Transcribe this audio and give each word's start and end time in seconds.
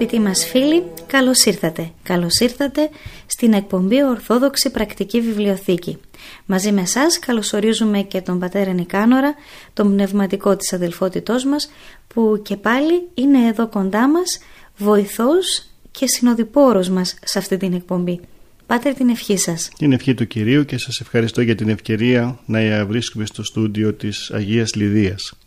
Αγαπητοί 0.00 0.22
μας 0.22 0.46
φίλοι, 0.46 0.82
καλώς 1.06 1.44
ήρθατε. 1.44 1.90
Καλώς 2.02 2.38
ήρθατε 2.38 2.90
στην 3.26 3.52
εκπομπή 3.52 4.04
Ορθόδοξη 4.04 4.70
Πρακτική 4.70 5.20
Βιβλιοθήκη. 5.20 5.98
Μαζί 6.46 6.72
με 6.72 6.80
εσάς 6.80 7.18
καλωσορίζουμε 7.18 8.02
και 8.02 8.20
τον 8.20 8.38
πατέρα 8.38 8.72
Νικάνορα, 8.72 9.34
τον 9.72 9.92
πνευματικό 9.92 10.56
της 10.56 10.72
αδελφότητός 10.72 11.44
μας, 11.44 11.70
που 12.08 12.40
και 12.44 12.56
πάλι 12.56 13.08
είναι 13.14 13.46
εδώ 13.46 13.68
κοντά 13.68 14.08
μας, 14.08 14.38
βοηθός 14.76 15.66
και 15.90 16.06
συνοδοιπόρος 16.06 16.88
μας 16.88 17.18
σε 17.24 17.38
αυτή 17.38 17.56
την 17.56 17.72
εκπομπή. 17.72 18.20
Πάτερ 18.66 18.94
την 18.94 19.08
ευχή 19.08 19.36
σας. 19.36 19.70
Την 19.78 19.92
ευχή 19.92 20.14
του 20.14 20.26
Κυρίου 20.26 20.64
και 20.64 20.78
σας 20.78 21.00
ευχαριστώ 21.00 21.40
για 21.40 21.54
την 21.54 21.68
ευκαιρία 21.68 22.38
να 22.46 22.86
βρίσκουμε 22.86 23.26
στο 23.26 23.42
στούντιο 23.42 23.92
της 23.94 24.30
Αγίας 24.30 24.74
Λιδίας. 24.74 25.39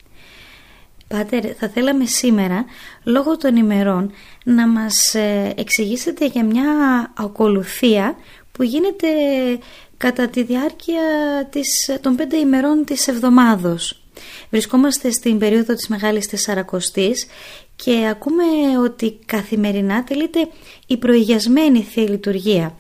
Πάτερ, 1.14 1.44
θα 1.58 1.70
θέλαμε 1.70 2.06
σήμερα, 2.06 2.66
λόγω 3.04 3.38
των 3.38 3.56
ημερών, 3.56 4.12
να 4.44 4.68
μας 4.68 5.16
ε, 5.16 5.54
εξηγήσετε 5.58 6.26
για 6.26 6.44
μια 6.44 6.66
ακολουθία 7.18 8.16
που 8.52 8.64
γίνεται 8.64 9.08
κατά 9.98 10.28
τη 10.28 10.44
διάρκεια 10.44 11.02
της, 11.50 11.98
των 12.02 12.16
πέντε 12.16 12.38
ημερών 12.38 12.84
της 12.86 13.08
εβδομάδος. 13.08 14.02
Βρισκόμαστε 14.50 15.12
στην 15.12 15.38
περίοδο 15.38 15.74
της 15.74 15.88
Μεγάλης 15.88 16.28
Τεσσαρακοστής 16.28 17.26
και 17.76 18.08
ακούμε 18.10 18.44
ότι 18.84 19.20
καθημερινά 19.26 20.04
τελείται 20.04 20.48
η 20.88 20.98
προηγιασμένη 20.98 21.82
Θεία 21.84 22.10
Λειτουργία. 22.10 22.76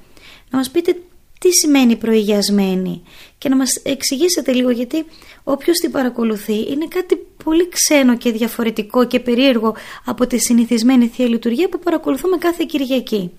Να 0.50 0.58
μας 0.58 0.70
πείτε 0.70 0.96
τι 1.44 1.52
σημαίνει 1.52 1.96
προηγιασμένη 1.96 3.02
και 3.38 3.50
να 3.50 3.56
μας 3.56 3.76
εξηγήσετε 3.76 4.52
λίγο 4.52 4.70
γιατί 4.70 5.06
όποιος 5.44 5.78
την 5.78 5.92
παρακολουθεί 5.92 6.72
είναι 6.72 6.88
κάτι 6.88 7.18
πολύ 7.44 7.70
ξένο 7.70 8.18
και 8.18 8.31
διαφορετικό 8.31 9.08
και 9.08 9.20
περίεργο 9.20 9.76
από 10.06 10.28
τη 10.28 10.40
συνηθισμένη 10.40 11.08
Θεία 11.08 11.28
Λειτουργία 11.28 11.70
που 11.70 11.80
παρακολουθούμε 11.80 12.38
κάθε 12.38 12.64
Κυριακή. 12.68 13.31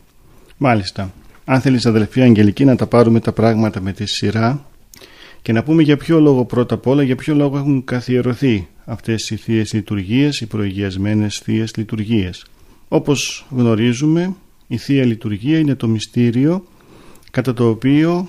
Μάλιστα. 0.56 1.12
Αν 1.44 1.60
θέλεις 1.60 1.86
αδελφή 1.86 2.20
Αγγελική 2.20 2.64
να 2.64 2.76
τα 2.76 2.86
πάρουμε 2.86 3.20
τα 3.20 3.32
πράγματα 3.32 3.80
με 3.80 3.92
τη 3.92 4.06
σειρά 4.06 4.66
και 5.42 5.52
να 5.52 5.62
πούμε 5.62 5.82
για 5.82 5.96
ποιο 5.96 6.20
λόγο 6.20 6.44
πρώτα 6.44 6.74
απ' 6.74 6.86
όλα, 6.86 7.02
για 7.02 7.16
ποιο 7.16 7.34
λόγο 7.34 7.56
έχουν 7.56 7.84
καθιερωθεί 7.84 8.68
αυτές 8.84 9.30
οι 9.30 9.36
Θείες 9.36 9.72
Λειτουργίες, 9.72 10.40
οι 10.40 10.46
προηγιασμένες 10.46 11.38
Θείες 11.44 11.76
Λειτουργίες. 11.76 12.44
Όπως 12.88 13.46
γνωρίζουμε, 13.50 14.34
η 14.66 14.76
Θεία 14.76 15.04
Λειτουργία 15.04 15.58
είναι 15.58 15.74
το 15.74 15.88
μυστήριο 15.88 16.64
κατά 17.34 17.54
το 17.54 17.68
οποίο 17.68 18.28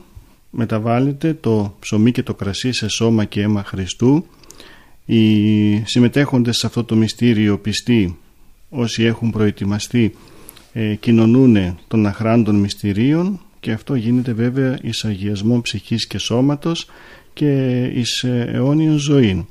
μεταβάλλεται 0.49 1.33
το 1.33 1.75
ψωμί 1.79 2.11
και 2.11 2.23
το 2.23 2.33
κρασί 2.33 2.71
σε 2.71 2.87
σώμα 2.87 3.25
και 3.25 3.41
αίμα 3.41 3.63
Χριστού 3.63 4.25
οι 5.05 5.75
συμμετέχοντες 5.85 6.57
σε 6.57 6.65
αυτό 6.65 6.83
το 6.83 6.95
μυστήριο 6.95 7.59
πιστοί 7.59 8.17
όσοι 8.69 9.03
έχουν 9.03 9.31
προετοιμαστεί 9.31 10.15
ε, 10.73 10.95
κοινωνούν 10.95 11.77
των 11.87 12.05
αχράντων 12.05 12.55
μυστηρίων 12.55 13.39
και 13.59 13.71
αυτό 13.71 13.95
γίνεται 13.95 14.33
βέβαια 14.33 14.79
εις 14.81 15.05
αγιασμό 15.05 15.61
ψυχής 15.61 16.07
και 16.07 16.17
σώματος 16.17 16.87
και 17.33 17.83
εις 17.83 18.23
ε, 18.23 18.49
αιώνιον 18.53 18.97
ζωή. 18.97 19.47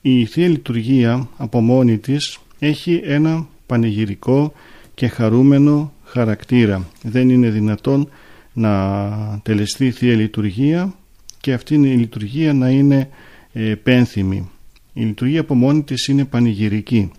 Η 0.00 0.24
Θεία 0.24 0.48
Λειτουργία 0.48 1.28
από 1.36 1.60
μόνη 1.60 1.98
της 1.98 2.38
έχει 2.58 3.00
ένα 3.04 3.46
πανηγυρικό 3.66 4.52
και 4.94 5.08
χαρούμενο 5.08 5.92
χαρακτήρα. 6.04 6.86
Δεν 7.02 7.30
είναι 7.30 7.50
δυνατόν 7.50 8.08
να 8.54 9.40
τελεστεί 9.42 9.90
Θεία 9.90 10.14
Λειτουργία 10.14 10.94
και 11.40 11.52
αυτή 11.52 11.74
η 11.74 11.78
λειτουργία 11.78 12.52
να 12.52 12.70
είναι 12.70 13.08
ε, 13.52 13.74
πένθυμη. 13.74 14.50
Η 14.92 15.02
λειτουργία 15.02 15.40
από 15.40 15.54
μόνη 15.54 15.82
της 15.82 16.06
είναι 16.06 16.24
πανηγυρική. 16.24 17.10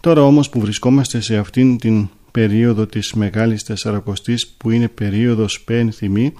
Τώρα 0.00 0.22
όμως 0.22 0.48
που 0.48 0.60
βρισκόμαστε 0.60 1.20
σε 1.20 1.36
αυτήν 1.36 1.78
την 1.78 2.08
περίοδο 2.30 2.86
της 2.86 3.12
Μεγάλης 3.12 3.62
Τεσσαρακοστής 3.62 4.46
που 4.46 4.70
είναι 4.70 4.88
περίοδος 4.88 5.60
πένθυμη 5.60 6.32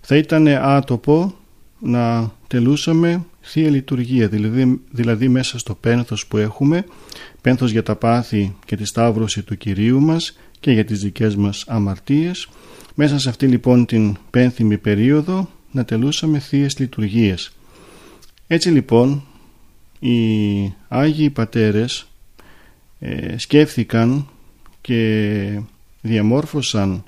θα 0.00 0.16
ήταν 0.16 0.48
άτοπο 0.48 1.34
να 1.78 2.32
τελούσαμε 2.46 3.24
Θεία 3.40 3.70
Λειτουργία 3.70 4.28
δηλαδή, 4.28 4.80
δηλαδή 4.90 5.28
μέσα 5.28 5.58
στο 5.58 5.74
πένθος 5.74 6.26
που 6.26 6.36
έχουμε 6.36 6.84
πένθος 7.40 7.70
για 7.70 7.82
τα 7.82 7.96
πάθη 7.96 8.56
και 8.64 8.76
τη 8.76 8.84
σταύρωση 8.84 9.42
του 9.42 9.56
Κυρίου 9.56 10.00
μας 10.00 10.38
και 10.66 10.72
για 10.72 10.84
τις 10.84 11.00
δικές 11.00 11.36
μας 11.36 11.64
αμαρτίες 11.66 12.48
μέσα 12.94 13.18
σε 13.18 13.28
αυτή 13.28 13.46
λοιπόν 13.46 13.86
την 13.86 14.16
πένθυμη 14.30 14.78
περίοδο 14.78 15.50
να 15.70 15.84
τελούσαμε 15.84 16.38
Θείες 16.38 16.78
Λειτουργίες. 16.78 17.52
Έτσι 18.46 18.68
λοιπόν 18.68 19.22
οι 19.98 20.14
Άγιοι 20.88 21.30
Πατέρες 21.30 22.06
ε, 22.98 23.38
σκέφθηκαν 23.38 24.28
και 24.80 25.60
διαμόρφωσαν 26.00 27.04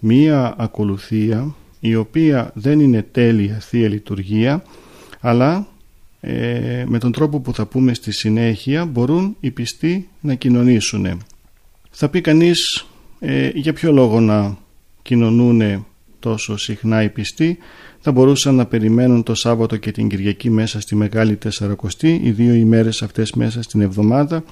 μία 0.00 0.54
ακολουθία 0.58 1.54
η 1.80 1.94
οποία 1.94 2.50
δεν 2.54 2.80
είναι 2.80 3.02
τέλεια 3.02 3.58
Θεία 3.58 3.88
Λειτουργία 3.88 4.64
αλλά 5.20 5.66
ε, 6.20 6.84
με 6.86 6.98
τον 6.98 7.12
τρόπο 7.12 7.40
που 7.40 7.54
θα 7.54 7.66
πούμε 7.66 7.94
στη 7.94 8.12
συνέχεια 8.12 8.84
μπορούν 8.84 9.36
οι 9.40 9.50
πιστοί 9.50 10.08
να 10.20 10.34
κοινωνήσουν. 10.34 11.22
Θα 11.96 12.08
πει 12.08 12.20
κανείς 12.20 12.86
ε, 13.20 13.50
για 13.54 13.72
ποιο 13.72 13.92
λόγο 13.92 14.20
να 14.20 14.58
κοινωνούν 15.02 15.86
τόσο 16.18 16.56
συχνά 16.56 17.02
οι 17.02 17.08
πιστοί. 17.08 17.58
Θα 18.00 18.12
μπορούσαν 18.12 18.54
να 18.54 18.66
περιμένουν 18.66 19.22
το 19.22 19.34
Σάββατο 19.34 19.76
και 19.76 19.90
την 19.90 20.08
Κυριακή 20.08 20.50
μέσα 20.50 20.80
στη 20.80 20.96
Μεγάλη 20.96 21.36
Τεσσαρακοστή 21.36 22.20
οι 22.24 22.30
δύο 22.30 22.54
ημέρες 22.54 23.02
αυτές 23.02 23.32
μέσα 23.32 23.62
στην 23.62 23.80
εβδομάδα. 23.80 24.44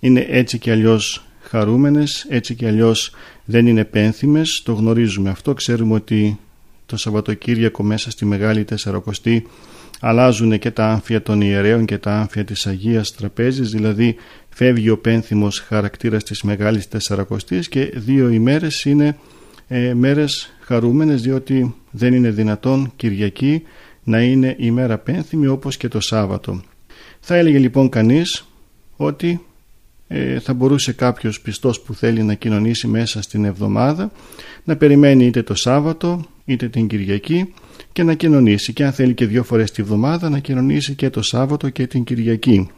Είναι 0.00 0.26
έτσι 0.28 0.58
και 0.58 0.70
αλλιώς 0.70 1.24
χαρούμενες 1.40 2.26
έτσι 2.28 2.54
και 2.54 2.66
αλλιώς 2.66 3.10
δεν 3.44 3.66
είναι 3.66 3.84
πένθυμες. 3.84 4.62
Το 4.64 4.72
γνωρίζουμε 4.72 5.30
αυτό. 5.30 5.54
Ξέρουμε 5.54 5.94
ότι 5.94 6.38
το 6.86 6.96
Σαββατοκύριακο 6.96 7.82
μέσα 7.82 8.10
στη 8.10 8.24
Μεγάλη 8.24 8.64
Τεσσαρακοστή 8.64 9.46
αλλάζουν 10.00 10.58
και 10.58 10.70
τα 10.70 10.86
άμφια 10.86 11.22
των 11.22 11.40
ιερέων 11.40 11.84
και 11.84 11.98
τα 11.98 12.12
άμφια 12.12 12.44
της 12.44 12.66
Αγίας 12.66 13.14
Τραπέζης 13.14 13.70
δηλαδή 13.70 14.16
φεύγει 14.48 14.90
ο 14.90 14.98
πένθυμος 14.98 15.60
χαρακτήρας 15.60 16.24
της 16.24 16.42
Μεγάλης 16.42 16.88
Τεσσαρακοστής 16.88 17.68
και 17.68 17.92
δύο 17.94 18.28
ημέρες 18.28 18.84
είναι 18.84 19.16
ε, 19.68 19.94
μέρες 19.94 20.52
χαρούμενες 20.60 21.22
διότι 21.22 21.74
δεν 21.90 22.14
είναι 22.14 22.30
δυνατόν 22.30 22.92
Κυριακή 22.96 23.62
να 24.04 24.22
είναι 24.22 24.54
ημέρα 24.58 24.98
πένθυμη 24.98 25.46
όπως 25.46 25.76
και 25.76 25.88
το 25.88 26.00
Σάββατο. 26.00 26.62
Θα 27.20 27.36
έλεγε 27.36 27.58
λοιπόν 27.58 27.88
κανείς 27.88 28.46
ότι 28.96 29.40
ε, 30.08 30.38
θα 30.38 30.54
μπορούσε 30.54 30.92
κάποιος 30.92 31.40
πιστός 31.40 31.80
που 31.80 31.94
θέλει 31.94 32.22
να 32.22 32.34
κοινωνήσει 32.34 32.86
μέσα 32.86 33.22
στην 33.22 33.44
εβδομάδα 33.44 34.12
να 34.64 34.76
περιμένει 34.76 35.26
είτε 35.26 35.42
το 35.42 35.54
Σάββατο 35.54 36.24
είτε 36.44 36.68
την 36.68 36.86
Κυριακή 36.86 37.52
και 37.92 38.02
να 38.02 38.14
κοινωνήσει 38.14 38.72
και 38.72 38.84
αν 38.84 38.92
θέλει 38.92 39.14
και 39.14 39.26
δύο 39.26 39.44
φορές 39.44 39.70
τη 39.70 39.82
εβδομάδα 39.82 40.28
να 40.28 40.38
κοινωνήσει 40.38 40.94
και 40.94 41.10
το 41.10 41.22
Σάββατο 41.22 41.68
και 41.68 41.86
την 41.86 42.04
Κυριακή. 42.04 42.70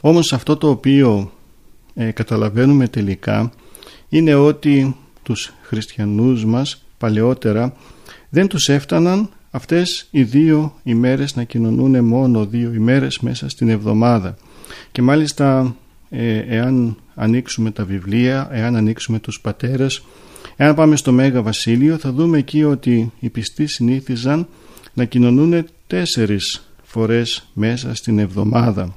Όμως 0.00 0.32
αυτό 0.32 0.56
το 0.56 0.68
οποίο 0.68 1.32
ε, 1.94 2.10
καταλαβαίνουμε 2.10 2.88
τελικά 2.88 3.52
είναι 4.08 4.34
ότι 4.34 4.96
τους 5.22 5.52
χριστιανούς 5.62 6.44
μας 6.44 6.84
παλαιότερα 6.98 7.76
δεν 8.28 8.46
τους 8.46 8.68
έφταναν 8.68 9.30
αυτές 9.50 10.06
οι 10.10 10.22
δύο 10.22 10.74
ημέρες 10.82 11.36
να 11.36 11.44
κοινωνούν 11.44 12.04
μόνο 12.04 12.46
δύο 12.46 12.72
ημέρες 12.72 13.18
μέσα 13.18 13.48
στην 13.48 13.68
εβδομάδα 13.68 14.36
και 14.92 15.02
μάλιστα 15.02 15.76
ε, 16.10 16.38
εάν 16.38 16.96
ανοίξουμε 17.14 17.70
τα 17.70 17.84
βιβλία, 17.84 18.48
εάν 18.52 18.76
ανοίξουμε 18.76 19.18
τους 19.18 19.40
πατέρες 19.40 20.02
εάν 20.62 20.74
πάμε 20.74 20.96
στο 20.96 21.12
Μέγα 21.12 21.42
Βασίλειο 21.42 21.98
θα 21.98 22.12
δούμε 22.12 22.38
εκεί 22.38 22.64
ότι 22.64 23.12
οι 23.20 23.28
πιστοί 23.28 23.66
συνήθιζαν 23.66 24.46
να 24.94 25.04
κοινωνούν 25.04 25.66
τέσσερις 25.86 26.70
φορές 26.82 27.50
μέσα 27.54 27.94
στην 27.94 28.18
εβδομάδα 28.18 28.96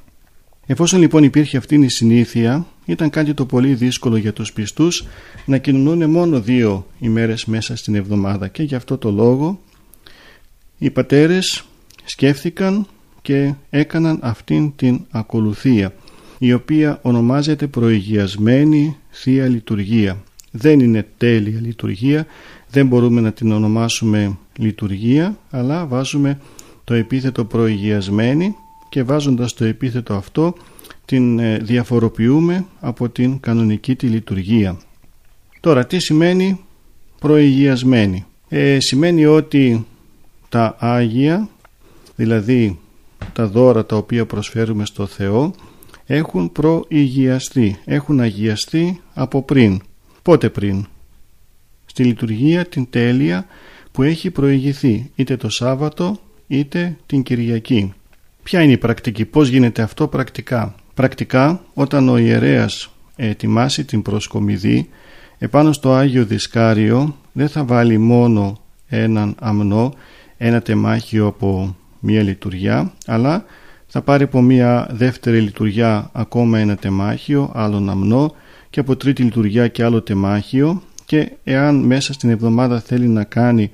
Εφόσον 0.66 1.00
λοιπόν 1.00 1.24
υπήρχε 1.24 1.58
αυτή 1.58 1.76
η 1.76 1.88
συνήθεια, 1.88 2.66
ήταν 2.86 3.10
κάτι 3.10 3.34
το 3.34 3.46
πολύ 3.46 3.74
δύσκολο 3.74 4.18
για 4.18 4.34
τους 4.34 4.54
πιστούς 4.54 5.06
να 5.46 5.58
κοινωνούν 5.58 6.10
μόνο 6.10 6.42
δύο 6.42 6.88
ημέρες 7.00 7.46
μέσα 7.46 7.76
στην 7.76 7.96
εβδομάδα 7.96 8.48
και 8.48 8.64
γι' 8.64 8.76
αυτό 8.76 8.98
το 8.98 9.12
λόγο 9.12 9.60
οι 10.78 10.90
πατέρες 10.90 11.64
σκέφτηκαν 12.04 12.88
και 13.22 13.54
έκαναν 13.70 14.20
αυτήν 14.22 14.76
την 14.76 15.06
ακολουθία 15.12 15.94
η 16.38 16.54
οποία 16.54 17.00
ονομάζεται 17.02 17.68
προηγιασμένη 17.68 18.98
Θεία 19.10 19.48
Λειτουργία. 19.48 20.24
Δεν 20.56 20.80
είναι 20.80 21.08
τέλεια 21.18 21.60
λειτουργία, 21.62 22.26
δεν 22.70 22.88
μπορούμε 22.88 23.22
να 23.22 23.32
την 23.32 23.52
ονομάσουμε 23.52 24.38
λειτουργία 24.58 25.38
αλλά 25.50 25.86
βάζουμε 25.86 26.40
το 26.84 26.94
επίθετο 26.94 27.46
προηγιασμένη 27.46 28.56
και 28.90 29.04
βάζοντας 29.04 29.54
το 29.54 29.66
επίθετο 29.66 30.14
αυτό 30.14 30.54
την 31.06 31.40
ε, 31.40 31.58
διαφοροποιούμε 31.58 32.66
από 32.80 33.10
την 33.10 33.40
κανονική 33.40 33.96
τη 33.96 34.08
λειτουργία. 34.08 34.78
Τώρα 35.60 35.86
τι 35.86 36.00
σημαίνει 36.00 36.60
προηγιασμένη; 37.20 38.26
Ε, 38.50 38.80
σημαίνει 38.80 39.26
ότι 39.26 39.86
τα 40.50 40.76
Άγια, 40.80 41.50
δηλαδή 42.16 42.80
τα 43.34 43.48
δώρα 43.48 43.86
τα 43.86 43.96
οποία 43.96 44.26
προσφέρουμε 44.26 44.86
στο 44.86 45.06
Θεό, 45.06 45.54
έχουν 46.06 46.52
προηγιαστεί, 46.52 47.80
έχουν 47.86 48.20
αγιαστεί 48.20 49.02
από 49.14 49.44
πριν. 49.44 49.82
Πότε 50.24 50.50
πριν; 50.50 50.86
Στη 51.86 52.04
λειτουργία 52.04 52.66
την 52.66 52.88
τέλεια 52.90 53.46
που 53.92 54.04
έχει 54.04 54.32
προηγηθεί 54.32 55.12
είτε 55.16 55.38
το 55.38 55.50
Σάββατο 55.50 56.20
είτε 56.48 56.98
την 57.06 57.24
Κυριακή. 57.24 57.94
Ποια 58.44 58.62
είναι 58.62 58.72
η 58.72 58.78
πρακτική, 58.78 59.26
πώς 59.26 59.48
γίνεται 59.48 59.82
αυτό 59.82 60.08
πρακτικά; 60.08 60.76
Πρακτικά 60.94 61.64
όταν 61.74 62.10
ο 62.10 62.18
ιερέας 62.18 62.94
ετοιμάσει 63.16 63.86
την 63.86 64.02
προσκομιδή 64.02 64.90
επάνω 65.38 65.72
στο 65.72 65.94
Άγιο 65.94 66.26
Δισκάριο 66.26 67.16
δεν 67.32 67.50
θα 67.50 67.64
βάλει 67.64 67.98
μόνο 67.98 68.62
έναν 68.88 69.36
αμνό, 69.40 69.94
ένα 70.38 70.62
τεμάχιο 70.62 71.28
από 71.28 71.76
μία 72.00 72.22
λειτουργιά 72.22 72.94
αλλά 73.06 73.46
θα 73.88 74.02
πάρει 74.02 74.24
από 74.24 74.42
μία 74.42 74.88
δεύτερη 74.92 75.40
λειτουργιά 75.42 76.10
ακόμα 76.14 76.60
ένα 76.60 76.76
τεμάχιο, 76.76 77.52
άλλον 77.54 77.90
αμνό 77.90 78.36
και 78.74 78.80
από 78.80 78.96
τρίτη 78.96 79.24
λειτουργιά 79.24 79.68
και 79.68 79.84
άλλο 79.84 80.02
τεμάχιο 80.02 80.84
και 81.06 81.32
εάν 81.44 81.76
μέσα 81.76 82.14
στην 82.14 82.30
εβδομάδα 82.30 82.80
θέλει 82.80 83.08
να 83.08 83.24
κάνει 83.24 83.72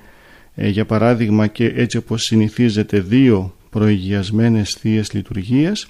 ε, 0.56 0.68
για 0.68 0.86
παράδειγμα 0.86 1.48
και 1.48 1.66
έτσι 1.76 1.98
όπως 1.98 2.24
συνηθίζεται 2.24 3.00
δύο 3.00 3.56
προηγιασμένες 3.70 4.78
θείες 4.80 5.14
λειτουργίες 5.14 5.88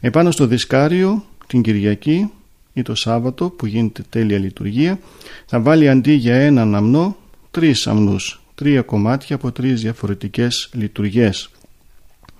επάνω 0.00 0.30
στο 0.30 0.46
δισκάριο 0.46 1.24
την 1.46 1.62
Κυριακή 1.62 2.30
ή 2.72 2.82
το 2.82 2.94
Σάββατο 2.94 3.50
που 3.50 3.66
γίνεται 3.66 4.02
τέλεια 4.08 4.38
λειτουργία 4.38 4.98
θα 5.46 5.60
βάλει 5.60 5.88
αντί 5.88 6.12
για 6.12 6.34
έναν 6.34 6.74
αμνό 6.74 7.16
τρεις 7.50 7.86
αμνούς 7.86 8.42
τρία 8.54 8.82
κομμάτια 8.82 9.36
από 9.36 9.52
τρεις 9.52 9.80
διαφορετικές 9.80 10.70
λειτουργίες. 10.72 11.50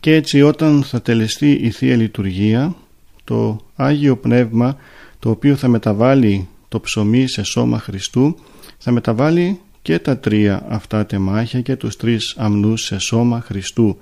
Και 0.01 0.15
έτσι 0.15 0.43
όταν 0.43 0.83
θα 0.83 1.03
τελεστεί 1.03 1.53
η 1.53 1.71
Θεία 1.71 1.97
Λειτουργία 1.97 2.75
το 3.25 3.61
Άγιο 3.77 4.17
Πνεύμα 4.17 4.77
το 5.21 5.31
οποίο 5.31 5.57
θα 5.57 5.69
μεταβάλει 5.69 6.49
το 6.69 6.81
ψωμί 6.81 7.27
σε 7.27 7.43
σώμα 7.43 7.79
Χριστού 7.79 8.37
θα 8.79 8.91
μεταβάλει 8.91 9.61
και 9.83 9.99
τα 9.99 10.19
τρία 10.19 10.67
αυτά 10.69 11.07
τεμάχια 11.07 11.61
και 11.61 11.77
τους 11.77 11.97
τρεις 11.97 12.35
αμνούς 12.39 12.83
σε 12.83 12.99
σώμα 12.99 13.41
Χριστού. 13.41 13.99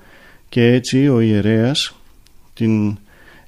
Και 0.48 0.64
έτσι 0.72 1.08
ο 1.08 1.20
ιερέας 1.20 1.94
την 2.54 2.98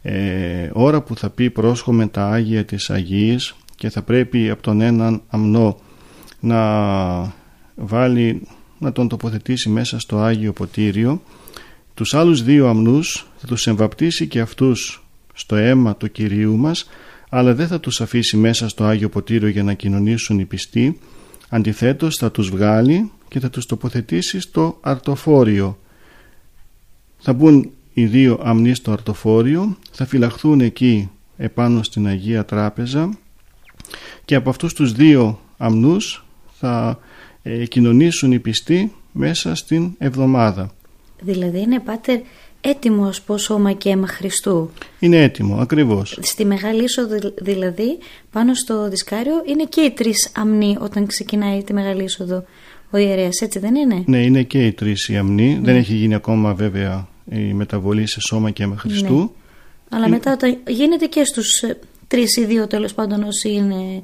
ε, 0.02 0.70
ώρα 0.72 1.00
που 1.00 1.17
θα 1.17 1.31
πει 1.31 1.50
πρόσχομαι 1.50 2.06
τα 2.06 2.28
Άγια 2.28 2.64
της 2.64 2.90
Αγίας 2.90 3.56
και 3.76 3.90
θα 3.90 4.02
πρέπει 4.02 4.50
από 4.50 4.62
τον 4.62 4.81
έναν 4.81 5.22
αμνό 5.28 5.78
να 6.40 6.61
βάλει 7.75 8.43
να 8.78 8.93
τον 8.93 9.08
τοποθετήσει 9.08 9.69
μέσα 9.69 9.99
στο 9.99 10.19
Άγιο 10.19 10.52
Ποτήριο 10.52 11.22
τους 11.94 12.14
άλλους 12.14 12.43
δύο 12.43 12.69
αμνούς 12.69 13.26
θα 13.38 13.46
τους 13.46 13.67
εμβαπτίσει 13.67 14.26
και 14.26 14.40
αυτούς 14.40 15.05
στο 15.34 15.56
αίμα 15.56 15.96
του 15.96 16.12
Κυρίου 16.12 16.56
μας 16.56 16.87
αλλά 17.31 17.55
δεν 17.55 17.67
θα 17.67 17.81
τους 17.81 18.00
αφήσει 18.00 18.37
μέσα 18.37 18.69
στο 18.69 18.85
Άγιο 18.85 19.09
Ποτήριο 19.09 19.49
για 19.49 19.62
να 19.62 19.75
κοινωνήσουν 19.75 20.38
οι 20.38 20.44
πιστοί 20.44 20.99
αντιθέτως 21.49 22.17
θα 22.17 22.31
τους 22.31 22.50
βγάλει 22.50 23.11
και 23.29 23.41
θα 23.41 23.50
τους 23.50 23.67
τοποθετήσει 23.67 24.41
στο 24.41 24.79
αρτοφόριο 24.81 25.79
θα 27.21 27.32
μπουν 27.32 27.71
οι 27.93 28.05
δύο 28.05 28.41
αμνοί 28.43 28.75
στο 28.75 28.93
αρτοφόριο, 28.93 29.77
θα 29.91 30.06
φυλαχθούν 30.06 30.61
εκεί 30.61 31.11
επάνω 31.37 31.82
στην 31.82 32.06
Αγία 32.06 32.44
Τράπεζα 32.44 33.19
και 34.25 34.35
από 34.35 34.50
αυτούς 34.50 34.75
τους 34.75 34.93
δύο 34.93 35.41
αμνούς 35.56 36.25
θα 36.59 36.99
ε, 37.43 37.67
κοινωνήσουν 37.67 38.32
οι 38.32 38.38
πιστοί 38.38 38.93
μέσα 39.12 39.55
στην 39.55 39.94
εβδομάδα. 39.99 40.71
Δηλαδή 41.21 41.61
είναι 41.61 41.81
πάτερ 41.81 42.21
έτοιμος 42.60 43.22
ως 43.26 43.42
σώμα 43.42 43.72
και 43.72 43.88
αίμα 43.88 44.06
Χριστού. 44.06 44.70
Είναι 44.98 45.22
έτοιμο, 45.22 45.56
ακριβώς. 45.56 46.18
Στη 46.22 46.44
Μεγάλη 46.44 46.84
Είσοδο 46.84 47.16
δηλαδή 47.40 47.98
πάνω 48.32 48.55
στο 48.55 48.88
δισκάριο 48.88 49.43
είναι 49.46 49.64
και 49.64 49.81
οι 49.81 49.90
τρεις 49.90 50.32
αμνοί 50.34 50.76
όταν 50.81 51.06
ξεκινάει 51.06 51.62
τη 51.62 51.72
Μεγάλη 51.72 52.02
Είσοδο 52.02 52.44
ο 52.90 52.96
ιερέας, 52.96 53.40
έτσι 53.40 53.58
δεν 53.58 53.74
είναι; 53.74 54.02
Ναι, 54.06 54.19
είναι 54.19 54.43
και 54.43 54.67
οι 54.67 54.72
τρεις 54.72 55.08
οι 55.08 55.17
αμνοί. 55.17 55.60
Δεν 55.62 55.76
έχει 55.76 55.94
γίνει 55.94 56.14
ακόμα 56.14 56.55
βέβαια 56.55 57.08
η 57.31 57.52
μεταβολή 57.52 58.06
σε 58.06 58.20
σώμα 58.20 58.50
και 58.50 58.62
αίμα 58.62 58.76
Χριστού. 58.76 59.19
Ναι. 59.19 59.29
Αλλά 59.96 60.08
μετά 60.08 60.32
όταν 60.32 60.58
γίνεται 60.69 61.06
και 61.06 61.24
στους 61.24 61.62
ε, 61.62 61.79
τρεις 62.08 62.36
ή 62.36 62.44
δύο 62.44 62.67
τέλος 62.67 62.94
πάντων 62.94 63.22
όσοι 63.22 63.52
είναι 63.52 64.02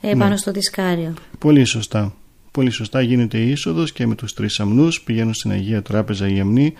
ε, 0.00 0.10
πάνω 0.10 0.28
ναι. 0.28 0.36
στο 0.36 0.50
δισκάριο. 0.50 1.14
Πολύ 1.38 1.64
σωστά. 1.64 2.14
Πολύ 2.50 2.70
σωστά 2.70 3.00
γίνεται 3.00 3.38
η 3.38 3.50
είσοδος 3.50 3.92
και 3.92 4.06
με 4.06 4.14
τους 4.14 4.34
τρεις 4.34 4.60
αμνούς 4.60 5.02
πηγαίνουν 5.02 5.34
στην 5.34 5.50
Αγία 5.50 5.82
Τράπεζα 5.82 6.28
οι 6.28 6.40
αμνοί 6.40 6.74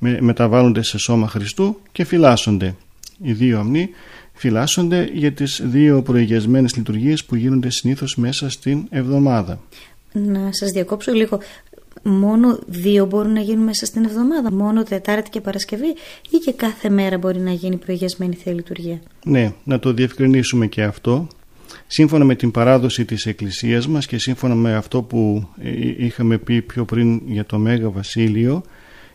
μεταβάλλονται 0.00 0.82
σε 0.82 0.98
σώμα 0.98 1.28
Χριστού 1.28 1.80
και 1.92 2.04
φυλάσσονται. 2.04 2.74
Οι 3.22 3.32
δύο 3.32 3.58
αμνοί 3.58 3.90
φυλάσσονται 4.32 5.10
για 5.12 5.32
τις 5.32 5.62
δύο 5.64 6.02
προηγιασμένες 6.02 6.76
λειτουργίες 6.76 7.24
που 7.24 7.34
γίνονται 7.34 7.70
συνήθως 7.70 8.16
μέσα 8.16 8.50
στην 8.50 8.86
εβδομάδα. 8.90 9.60
Να 10.12 10.52
σας 10.52 10.70
διακόψω 10.70 11.12
λίγο 11.12 11.40
μόνο 12.02 12.58
δύο 12.66 13.06
μπορούν 13.06 13.32
να 13.32 13.40
γίνουν 13.40 13.64
μέσα 13.64 13.86
στην 13.86 14.04
εβδομάδα, 14.04 14.52
μόνο 14.52 14.82
Τετάρτη 14.82 15.30
και 15.30 15.40
Παρασκευή 15.40 15.94
ή 16.30 16.36
και 16.44 16.52
κάθε 16.52 16.88
μέρα 16.88 17.18
μπορεί 17.18 17.38
να 17.38 17.52
γίνει 17.52 17.76
προηγιασμένη 17.76 18.34
Θεία 18.34 18.52
Λειτουργία; 18.52 19.00
Ναι, 19.24 19.52
να 19.64 19.78
το 19.78 19.92
διευκρινίσουμε 19.92 20.66
και 20.66 20.82
αυτό. 20.82 21.26
Σύμφωνα 21.86 22.24
με 22.24 22.34
την 22.34 22.50
παράδοση 22.50 23.04
της 23.04 23.26
Εκκλησίας 23.26 23.88
μας 23.88 24.06
και 24.06 24.18
σύμφωνα 24.18 24.54
με 24.54 24.74
αυτό 24.74 25.02
που 25.02 25.48
ε, 25.62 25.70
είχαμε 26.04 26.38
πει 26.38 26.62
πιο 26.62 26.84
πριν 26.84 27.20
για 27.26 27.44
το 27.44 27.58
Μέγα 27.58 27.90
Βασίλειο, 27.90 28.62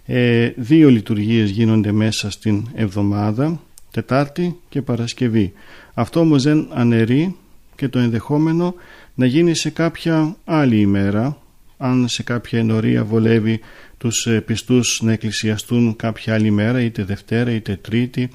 ε, 0.06 0.52
δύο 0.56 0.90
λειτουργίες 0.90 1.50
γίνονται 1.50 1.92
μέσα 1.92 2.30
στην 2.30 2.68
εβδομάδα, 2.76 3.60
Τετάρτη 3.92 4.60
και 4.70 4.82
Παρασκευή. 4.82 5.54
Αυτό 5.94 6.20
όμως 6.20 6.44
δεν 6.44 6.68
αναιρεί 6.74 7.36
και 7.76 7.88
το 7.88 8.00
ενδεχόμενο 8.00 8.76
να 9.16 9.26
γίνει 9.26 9.56
σε 9.56 9.70
κάποια 9.70 10.36
άλλη 10.46 10.80
ημέρα 10.80 11.38
αν 11.78 12.08
σε 12.08 12.24
κάποια 12.24 12.60
ενορία 12.60 13.04
βολεύει 13.04 13.60
τους 13.98 14.26
ε, 14.26 14.42
πιστούς 14.42 15.02
να 15.04 15.12
εκκλησιαστούν 15.12 15.96
κάποια 15.96 16.34
άλλη 16.34 16.52
μέρα 16.52 16.82
είτε 16.82 17.04
Δευτέρα 17.04 17.52
είτε 17.52 17.76
Τρίτη 17.82 18.30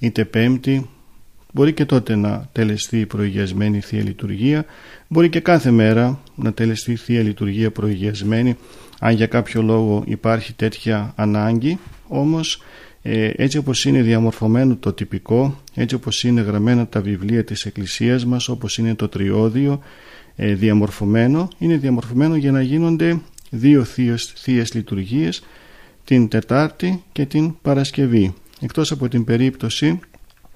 είτε 0.00 0.24
Πέμπτη 0.24 0.88
μπορεί 1.52 1.72
και 1.72 1.84
τότε 1.84 2.16
να 2.16 2.48
τελεστεί 2.52 3.00
η 3.00 3.06
προηγιασμένη 3.06 3.80
Θεία 3.80 4.02
Λειτουργία. 4.02 4.64
Μπορεί 5.08 5.28
και 5.28 5.40
κάθε 5.40 5.70
μέρα 5.70 6.20
να 6.34 6.52
τελεστεί 6.52 6.96
Θεία 6.96 7.22
Λειτουργία 7.22 7.70
προηγιασμένη. 7.70 8.56
Αν 9.00 9.14
για 9.14 9.26
κάποιο 9.26 9.62
λόγο 9.62 10.02
υπάρχει 10.06 10.52
τέτοια 10.52 11.12
ανάγκη 11.16 11.78
όμως 12.08 12.62
ε, 13.02 13.30
έτσι 13.36 13.58
όπως 13.58 13.84
είναι 13.84 14.02
διαμορφωμένο 14.02 14.76
το 14.76 14.92
τυπικό 14.92 15.60
έτσι 15.74 15.94
όπως 15.94 16.24
είναι 16.24 16.40
γραμμένα 16.40 16.86
τα 16.86 17.00
βιβλία 17.00 17.44
της 17.44 17.64
Εκκλησίας 17.64 18.26
μας 18.26 18.48
όπως 18.48 18.78
είναι 18.78 18.94
το 18.94 19.08
Τριώδιο 19.08 19.80
ε, 20.36 20.54
διαμορφωμένο 20.54 21.48
είναι 21.58 21.76
διαμορφωμένο 21.76 22.36
για 22.36 22.52
να 22.52 22.62
γίνονται 22.62 23.20
δύο 23.50 23.84
θείες, 23.84 24.32
θείες 24.36 24.74
λειτουργίες 24.74 25.42
την 26.04 26.28
Τετάρτη 26.28 27.02
και 27.12 27.26
την 27.26 27.54
Παρασκευή. 27.62 28.34
Εκτός 28.60 28.92
από 28.92 29.08
την 29.08 29.24
περίπτωση 29.24 30.00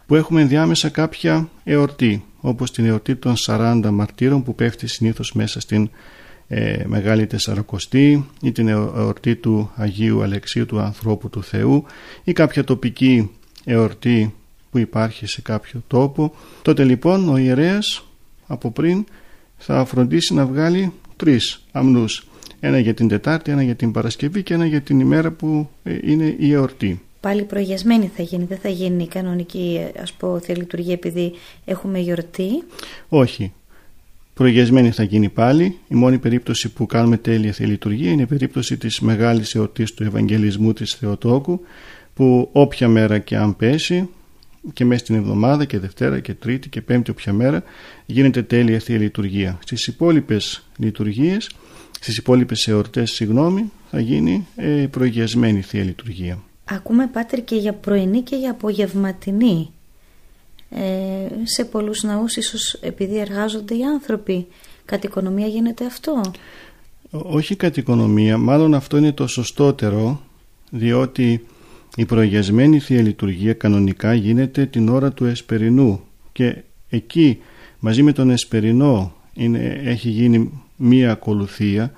που 0.07 0.15
έχουμε 0.15 0.41
ενδιάμεσα 0.41 0.89
κάποια 0.89 1.49
εορτή 1.65 2.25
όπως 2.41 2.71
την 2.71 2.87
εορτή 2.87 3.17
των 3.17 3.35
40 3.47 3.89
μαρτύρων 3.93 4.43
που 4.43 4.55
πέφτει 4.55 4.87
συνήθως 4.87 5.33
μέσα 5.33 5.61
στην 5.61 5.91
ε, 6.49 6.85
Μεγάλη 6.87 7.27
Τεσσαρακοστή 7.27 8.27
ή 8.43 8.53
την 8.53 8.69
εορτή 8.69 9.37
του 9.37 9.71
Αγίου 9.75 10.23
Αλεξίου 10.23 10.67
του 10.67 10.81
Ανθρώπου 10.81 11.31
του 11.31 11.43
Θεού 11.43 11.85
ή 12.25 12.33
κάποια 12.33 12.65
τοπική 12.65 13.31
εορτή 13.65 14.35
που 14.71 14.79
υπάρχει 14.79 15.27
σε 15.27 15.43
κάποιο 15.43 15.83
τόπο 15.87 16.35
τότε 16.63 16.85
λοιπόν 16.85 17.29
ο 17.29 17.37
ιερέας 17.37 18.05
από 18.47 18.71
πριν 18.71 19.05
θα 19.57 19.85
φροντίσει 19.85 20.35
να 20.35 20.47
βγάλει 20.47 20.93
τρεις 21.17 21.65
αμνούς 21.73 22.27
ένα 22.67 22.79
για 22.79 22.95
την 22.95 23.09
Τετάρτη, 23.09 23.51
ένα 23.51 23.63
για 23.63 23.75
την 23.75 23.93
Παρασκευή 23.93 24.43
και 24.43 24.55
ένα 24.55 24.67
για 24.67 24.81
την 24.81 25.01
ημέρα 25.01 25.31
που 25.31 25.69
ε, 25.83 25.99
είναι 26.03 26.37
η 26.39 26.53
εορτή. 26.53 27.04
Πάλι 27.25 27.45
προγιασμένη 27.45 28.11
θα 28.17 28.23
γίνει, 28.23 28.45
δεν 28.45 28.59
θα 28.59 28.69
γίνει 28.69 29.03
η 29.03 29.07
κανονική 29.07 29.87
ας 30.03 30.13
πω 30.13 30.41
λειτουργία 30.47 30.93
επειδή 30.93 31.33
έχουμε 31.65 31.99
γιορτή; 31.99 32.49
Όχι, 33.09 33.53
Προγιασμένη 34.35 34.91
θα 34.91 35.03
γίνει 35.03 35.29
πάλι. 35.29 35.79
Η 35.89 35.95
μόνη 35.95 36.19
περίπτωση 36.19 36.73
που 36.73 36.87
κάνουμε 36.87 37.17
τέλεια 37.17 37.55
λειτουργία 37.59 38.11
είναι 38.11 38.23
η 38.23 38.27
περίπτωση 38.27 38.77
της 38.77 39.01
μεγάλης 39.01 39.55
εορτής 39.55 39.95
του 39.95 40.03
Ευαγγελισμού 40.03 40.73
της 40.73 40.95
Θεοτόκου 40.95 41.61
που 42.15 42.49
όποια 42.53 42.89
μέρα 42.89 43.19
και 43.19 43.37
αν 43.37 43.57
πέσει 43.57 44.09
και 44.73 44.85
μέσα 44.85 45.05
στην 45.05 45.15
εβδομάδα 45.15 45.65
και 45.65 45.79
Δευτέρα 45.79 46.21
και 46.21 46.35
Τρίτη 46.35 46.69
και 46.69 46.81
Πέμπτη 46.81 47.11
όποια 47.11 47.33
μέρα 47.33 47.63
γίνεται 48.07 48.43
τέλεια 48.43 48.79
Θεία 48.79 48.99
Λειτουργία. 48.99 49.59
Στις 49.63 49.87
υπόλοιπες 49.87 50.67
λειτουργίες, 50.77 51.51
στις 52.01 52.17
υπόλοιπες 52.17 52.69
εορτές 52.69 53.11
συγγνώμη, 53.11 53.71
θα 53.91 54.01
γίνει 54.01 54.47
ε, 54.57 54.87
προγιασμένη 54.91 55.61
Θεία 55.61 55.83
Λειτουργία. 55.83 56.43
Ακούμε 56.65 57.07
Πάτερ 57.07 57.45
και 57.45 57.57
για 57.57 57.73
πρωινή 57.73 58.21
και 58.21 58.37
για 58.37 58.51
απογευματινή. 58.51 59.71
Ε, 60.71 61.29
σε 61.43 61.65
πολλούς 61.65 62.03
ναούς 62.03 62.37
ίσως 62.37 62.73
επειδή 62.81 63.19
εργάζονται 63.19 63.75
οι 63.77 63.85
άνθρωποι. 63.85 64.47
Κατ' 64.85 65.05
οικονομία 65.05 65.47
γίνεται 65.47 65.87
αυτό; 65.87 66.21
Όχι 67.11 67.57
κατ' 67.57 67.77
οικονομία, 67.77 68.39
μάλλον 68.39 68.75
αυτό 68.75 68.97
είναι 68.97 69.13
το 69.13 69.27
σωστότερο 69.27 70.21
διότι 70.71 71.47
η 71.97 72.05
προγιασμένη 72.05 72.79
Θεία 72.79 73.03
Λειτουργία 73.03 73.53
κανονικά 73.53 74.15
γίνεται 74.15 74.67
την 74.67 74.89
ώρα 74.89 75.13
του 75.13 75.25
Εσπερινού 75.25 76.01
και 76.33 76.63
εκεί 76.89 77.39
μαζί 77.79 78.03
με 78.03 78.13
τον 78.13 78.31
Εσπερινό 78.31 79.15
είναι, 79.35 79.81
έχει 79.85 80.09
γίνει 80.09 80.63
μία 80.77 81.11
ακολουθία 81.11 81.93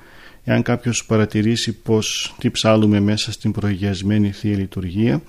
εάν 0.49 0.63
κάποιος 0.63 1.05
παρατηρήσει 1.05 1.73
πως 1.73 2.35
τι 2.39 2.51
ψάλουμε 2.51 3.01
μέσα 3.01 3.33
στην 3.33 3.53
προγιασμένη 3.53 4.33
Θεία 4.33 4.57
Λειτουργία 4.57 5.23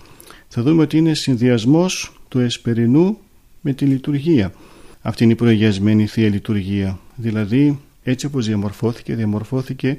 θα 0.47 0.61
δούμε 0.61 0.81
ότι 0.81 0.97
είναι 0.97 1.13
συνδυασμός 1.13 2.19
του 2.27 2.39
Εσπερινού 2.39 3.17
με 3.61 3.73
τη 3.73 3.85
λειτουργία. 3.85 4.53
Αυτή 5.01 5.23
είναι 5.23 5.33
η 5.33 5.35
προηγιασμένη 5.35 6.07
Θεία 6.07 6.29
Λειτουργία. 6.29 6.99
Δηλαδή 7.15 7.79
έτσι 8.03 8.25
όπως 8.25 8.45
διαμορφώθηκε, 8.45 9.15
διαμορφώθηκε 9.15 9.97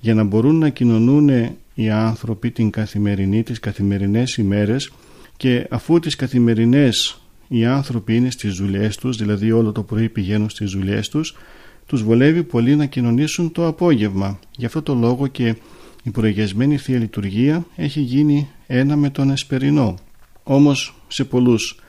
για 0.00 0.14
να 0.14 0.24
μπορούν 0.24 0.58
να 0.58 0.68
κοινωνούν 0.68 1.30
οι 1.74 1.90
άνθρωποι 1.90 2.50
την 2.50 2.70
καθημερινή, 2.70 3.42
τις 3.42 3.60
καθημερινές 3.60 4.36
ημέρες 4.36 4.92
και 5.36 5.66
αφού 5.70 5.98
τις 5.98 6.16
καθημερινές 6.16 7.20
οι 7.48 7.64
άνθρωποι 7.64 8.16
είναι 8.16 8.30
στις 8.30 8.54
δουλειές 8.54 8.96
τους, 8.96 9.16
δηλαδή 9.16 9.52
όλο 9.52 9.72
το 9.72 9.82
πρωί 9.82 10.08
πηγαίνουν 10.08 10.50
στις 10.50 10.70
δουλειές 10.70 11.08
τους, 11.08 11.36
τους 11.90 12.02
βολεύει 12.02 12.42
πολύ 12.42 12.76
να 12.76 12.86
κοινωνήσουν 12.86 13.52
το 13.52 13.66
απόγευμα. 13.66 14.38
Γι' 14.56 14.64
αυτό 14.64 14.82
το 14.82 14.94
λόγο 14.94 15.26
και 15.26 15.56
η 16.02 16.10
προηγιασμένη 16.10 16.76
Θεία 16.76 16.98
Λειτουργία 16.98 17.64
έχει 17.76 18.00
γίνει 18.00 18.48
ένα 18.66 18.96
με 18.96 19.10
τον 19.10 19.30
Εσπερινό. 19.30 19.94
Όμως 20.42 20.94
σε 21.08 21.24
πολλούς 21.24 21.80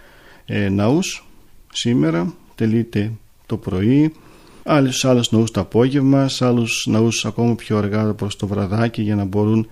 ε, 0.46 0.70
ναούς 0.70 1.28
σήμερα 1.72 2.34
τελείται 2.56 3.12
το 3.46 3.58
πρωί 3.58 4.14
άλλους, 4.64 5.06
άλλους 5.06 5.32
ναούς 5.32 5.52
το 5.52 5.60
απόγευμα 5.60 6.28
σε 6.28 6.46
άλλους 6.46 6.86
ναούς 6.90 7.26
ακόμα 7.26 7.56
πιο 7.56 7.78
αργά 7.78 8.14
προς 8.14 8.36
το 8.36 8.48
βραδάκι 8.48 9.02
για 9.02 9.16
να 9.16 9.24
μπορούν 9.24 9.68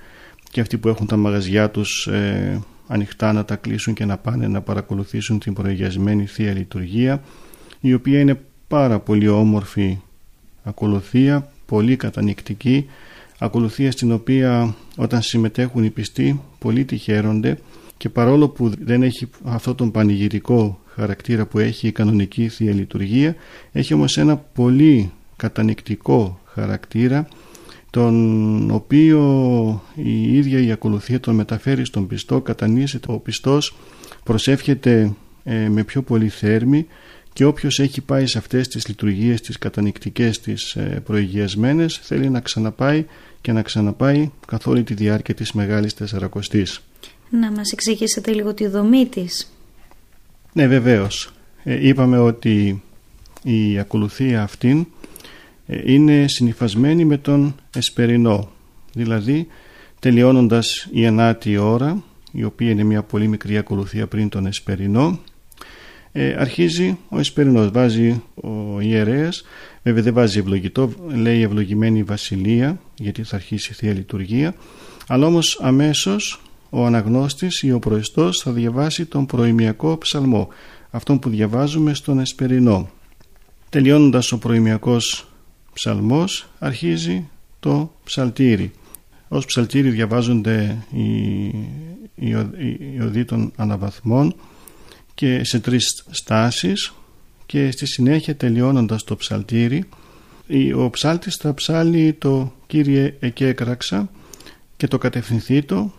και 0.52 0.62
αυτοί 0.62 0.78
που 0.78 0.88
έχουν 0.88 1.08
τα 1.08 1.18
μαγαζιά 1.18 1.70
τους 1.70 2.08
ε, 2.08 2.60
ανοιχτά 2.88 3.34
να 3.34 3.46
τα 3.46 3.56
κλείσουν 3.56 3.94
και 3.94 4.06
να 4.06 4.18
πάνε 4.18 4.48
να 4.48 4.62
παρακολουθήσουν 4.62 5.40
την 5.40 5.54
προηγιασμένη 5.54 6.26
Θεία 6.26 6.54
Λειτουργία 6.54 7.22
η 7.80 7.94
οποία 7.94 8.20
είναι 8.20 8.42
πάρα 8.68 9.00
πολύ 9.00 9.28
όμορφη 9.28 10.00
ακολουθία, 10.64 11.52
πολύ 11.66 11.96
κατανοητική 11.96 12.86
ακολουθία 13.40 13.92
στην 13.92 14.12
οποία 14.12 14.76
όταν 14.98 15.22
συμμετέχουν 15.22 15.84
οι 15.84 15.90
πιστοί 15.90 16.42
πολύ 16.60 16.86
τη 16.86 16.98
χαίρονται 16.98 17.58
και 17.98 18.10
παρόλο 18.10 18.50
που 18.50 18.72
δεν 18.80 19.04
έχει 19.04 19.30
αυτό 19.44 19.76
τον 19.76 19.92
πανηγυρικό 19.92 20.80
χαρακτήρα 20.96 21.46
που 21.46 21.60
έχει 21.60 21.88
η 21.88 21.92
κανονική 21.92 22.48
Θεία 22.48 22.74
Λειτουργία 22.74 23.36
έχει 23.72 23.94
όμως 23.94 24.18
ένα 24.18 24.38
πολύ 24.38 25.12
κατανικτικό 25.36 26.40
χαρακτήρα 26.46 27.28
τον 27.90 28.72
οποίο 28.72 29.22
η 29.96 30.38
ίδια 30.38 30.60
η 30.60 30.72
ακολουθία 30.72 31.20
τον 31.20 31.36
μεταφέρει 31.36 31.86
στον 31.86 32.08
πιστό 32.08 32.42
κατανείζεται 32.42 33.12
ο 33.12 33.18
πιστός 33.18 33.76
προσεύχεται 34.24 35.14
ε, 35.44 35.70
με 35.70 35.84
πιο 35.84 36.02
πολύ 36.02 36.30
θέρμη 36.30 36.86
και 37.40 37.46
όποιος 37.46 37.80
έχει 37.80 38.02
πάει 38.02 38.26
σε 38.26 38.38
αυτές 38.38 38.68
τις 38.68 38.88
λειτουργίες 38.88 39.42
τις 39.42 39.58
κατανικτικές 39.58 40.40
τις 40.40 40.76
ε, 40.76 41.02
προηγιασμένες 41.06 42.00
θέλει 42.04 42.30
να 42.30 42.40
ξαναπάει 42.40 43.06
και 43.42 43.52
να 43.52 43.62
ξαναπάει 43.62 44.32
καθ' 44.48 44.68
όλη 44.68 44.84
τη 44.84 44.94
διάρκεια 44.94 45.34
της 45.34 45.52
Μεγάλης 45.52 45.94
Τεσσαρακοστής 45.94 46.82
να 47.30 47.52
μας 47.52 47.72
εξηγήσετε 47.72 48.32
λίγο 48.32 48.54
τη 48.54 48.68
δομή 48.68 49.06
της. 49.06 49.54
Ναι 50.54 50.68
βεβαίως. 50.68 51.34
Ε, 51.64 51.88
είπαμε 51.88 52.20
ότι 52.20 52.84
η 53.44 53.80
ακολουθία 53.80 54.44
αυτήν 54.44 54.86
ε, 55.68 55.94
είναι 55.94 56.28
συνειφασμένη 56.28 57.06
με 57.06 57.18
τον 57.18 57.56
εσπερινό. 57.76 58.52
Δηλαδή 58.94 59.48
τελειώνοντας 60.00 60.88
η 60.92 61.04
ενάτη 61.04 61.58
ώρα, 61.58 62.04
η 62.32 62.44
οποία 62.44 62.70
είναι 62.70 62.84
μια 62.84 63.04
πολύ 63.04 63.28
μικρή 63.28 63.58
ακολουθία 63.58 64.08
πριν 64.08 64.30
τον 64.30 64.46
εσπερινό, 64.46 65.20
ε, 66.12 66.36
αρχίζει 66.38 66.98
ο 67.10 67.20
εσπερινός. 67.20 67.72
Βάζει 67.72 68.22
ο 68.36 68.80
ιερέας, 68.80 69.44
βέβαια 69.84 70.04
δεν 70.04 70.14
βάζει 70.14 70.40
ευλογητό, 70.40 70.92
λέει 71.08 71.42
ευλογημένη 71.42 72.04
βασιλεία, 72.04 72.80
γιατί 72.96 73.24
θα 73.24 73.36
αρχίσει 73.36 73.72
η 73.72 73.74
Θεία 73.74 73.94
Λειτουργία, 73.94 74.56
αλλά 75.08 75.26
όμως 75.26 75.60
αμέσως 75.62 76.42
ο 76.70 76.86
αναγνώστης 76.86 77.62
ή 77.62 77.72
ο 77.72 77.80
προεστός 77.80 78.40
θα 78.40 78.52
διαβάσει 78.52 79.06
τον 79.06 79.26
προημιακό 79.26 79.98
ψαλμό, 79.98 80.48
αυτόν 80.90 81.20
που 81.20 81.30
διαβάζουμε 81.30 81.94
στον 81.94 82.20
Εσπερινό. 82.20 82.90
Τελειώνοντας 83.70 84.32
ο 84.32 84.38
προημιακός 84.38 85.28
ψαλμός 85.74 86.50
αρχίζει 86.60 87.30
το 87.60 87.94
ψαλτήρι. 88.04 88.72
Ως 89.28 89.46
ψαλτήρι 89.46 89.90
διαβάζονται 89.90 90.78
οι, 90.92 91.44
οι, 92.16 92.30
οι 92.96 93.02
οδοί 93.02 93.26
των 93.26 93.52
αναβαθμών 93.56 94.36
και 95.20 95.44
σε 95.44 95.60
τρεις 95.60 96.04
στάσεις 96.10 96.94
και 97.46 97.72
στη 97.72 97.86
συνέχεια 97.86 98.36
τελειώνοντας 98.36 99.04
το 99.04 99.16
ψαλτήρι 99.16 99.84
ο 100.76 100.90
ψάλτης 100.90 101.36
θα 101.36 101.54
ψάλει 101.54 102.14
το 102.14 102.54
«Κύριε 102.68 103.16
εκέκραξα» 103.20 104.10
και 104.78 104.88
το 104.88 104.98
κατευθυνθήτο 104.98 105.94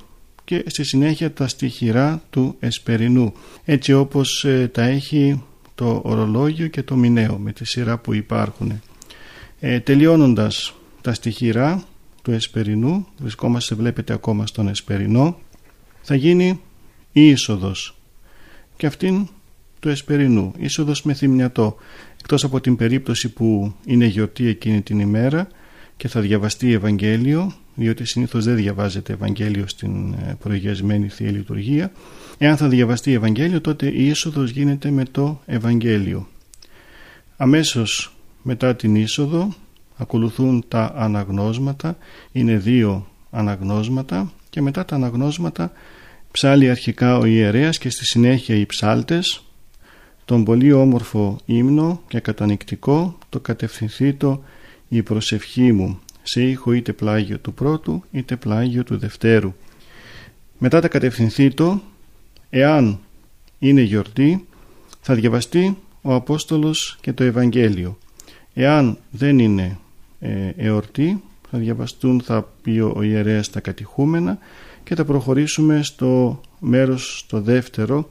και 0.44 0.64
στη 0.66 0.84
συνέχεια 0.84 1.32
τα 1.32 1.48
στοιχειρά 1.48 2.22
του 2.30 2.56
εσπερινού 2.60 3.32
έτσι 3.64 3.92
όπως 3.92 4.44
ε, 4.44 4.68
τα 4.72 4.82
έχει 4.82 5.42
το 5.74 6.00
ορολόγιο 6.04 6.66
και 6.66 6.82
το 6.82 6.96
μηνέο 6.96 7.38
με 7.38 7.52
τη 7.52 7.64
σειρά 7.64 7.98
που 7.98 8.14
υπάρχουν. 8.14 8.80
Ε, 9.60 9.80
τελειώνοντας 9.80 10.74
τα 11.00 11.14
στοιχειρά 11.14 11.84
του 12.22 12.30
εσπερινού, 12.30 13.06
βρισκόμαστε 13.18 13.74
βλέπετε 13.74 14.12
ακόμα 14.12 14.46
στον 14.46 14.68
εσπερινό, 14.68 15.40
θα 16.02 16.14
γίνει 16.14 16.60
η 17.12 17.28
είσοδος 17.28 17.94
και 18.80 18.86
αυτήν 18.86 19.28
του 19.80 19.88
εσπερινού, 19.88 20.52
είσοδος 20.58 21.02
με 21.02 21.14
θυμνιατό. 21.14 21.76
Εκτός 22.20 22.44
από 22.44 22.60
την 22.60 22.76
περίπτωση 22.76 23.28
που 23.28 23.74
είναι 23.84 24.04
γιορτή 24.06 24.46
εκείνη 24.46 24.80
την 24.82 25.00
ημέρα 25.00 25.48
και 25.96 26.08
θα 26.08 26.20
διαβαστεί 26.20 26.72
Ευαγγέλιο 26.72 27.52
διότι 27.74 28.04
συνήθως 28.04 28.44
δεν 28.44 28.56
διαβάζεται 28.56 29.12
Ευαγγέλιο 29.12 29.66
στην 29.66 30.12
ε, 30.12 30.36
προηγιασμένη 30.40 31.08
Θεία 31.08 31.30
Λειτουργία. 31.30 31.92
Εάν 32.38 32.56
θα 32.56 32.68
διαβαστεί 32.68 33.12
Ευαγγέλιο 33.12 33.60
τότε 33.60 33.86
η 33.86 34.06
είσοδος 34.06 34.50
γίνεται 34.50 34.90
με 34.90 35.04
το 35.10 35.40
Ευαγγέλιο. 35.46 36.28
Αμέσως 37.36 38.16
μετά 38.42 38.76
την 38.76 38.94
είσοδο 38.94 39.54
ακολουθούν 39.96 40.64
τα 40.68 40.92
αναγνώσματα, 40.96 41.98
είναι 42.32 42.56
δύο 42.56 43.06
αναγνώσματα 43.30 44.32
και 44.50 44.62
μετά 44.62 44.84
τα 44.84 44.94
αναγνώσματα 44.94 45.72
ψάλει 46.30 46.70
αρχικά 46.70 47.18
ο 47.18 47.24
ιερέας 47.24 47.78
και 47.78 47.90
στη 47.90 48.04
συνέχεια 48.04 48.56
οι 48.56 48.66
ψάλτες 48.66 49.44
τον 50.24 50.44
πολύ 50.44 50.72
όμορφο 50.72 51.38
ύμνο 51.44 52.02
και 52.08 52.20
κατανικτικό 52.20 53.18
το 53.28 53.40
κατευθυνθήτο 53.40 54.42
η 54.88 55.02
προσευχή 55.02 55.72
μου 55.72 56.00
σε 56.22 56.42
ήχο 56.42 56.72
είτε 56.72 56.92
πλάγιο 56.92 57.38
του 57.38 57.54
πρώτου 57.54 58.04
είτε 58.10 58.36
πλάγιο 58.36 58.84
του 58.84 58.98
δευτέρου. 58.98 59.54
Μετά 60.58 60.80
τα 60.80 60.88
κατευθυνθεί 60.88 61.54
το, 61.54 61.80
εάν 62.50 62.98
είναι 63.58 63.80
γιορτή, 63.80 64.46
θα 65.00 65.14
διαβαστεί 65.14 65.76
ο 66.02 66.14
Απόστολος 66.14 66.98
και 67.00 67.12
το 67.12 67.24
Ευαγγέλιο. 67.24 67.98
Εάν 68.54 68.98
δεν 69.10 69.38
είναι 69.38 69.78
ε, 70.20 70.52
εορτή 70.56 71.22
θα 71.50 71.58
διαβαστούν, 71.58 72.20
θα 72.20 72.48
πει 72.62 72.78
ο 72.78 73.02
ιερέας 73.02 73.50
τα 73.50 73.60
κατηχούμενα 73.60 74.38
και 74.84 74.94
θα 74.94 75.04
προχωρήσουμε 75.04 75.82
στο 75.82 76.40
μέρος, 76.58 77.18
στο 77.18 77.40
δεύτερο, 77.40 78.08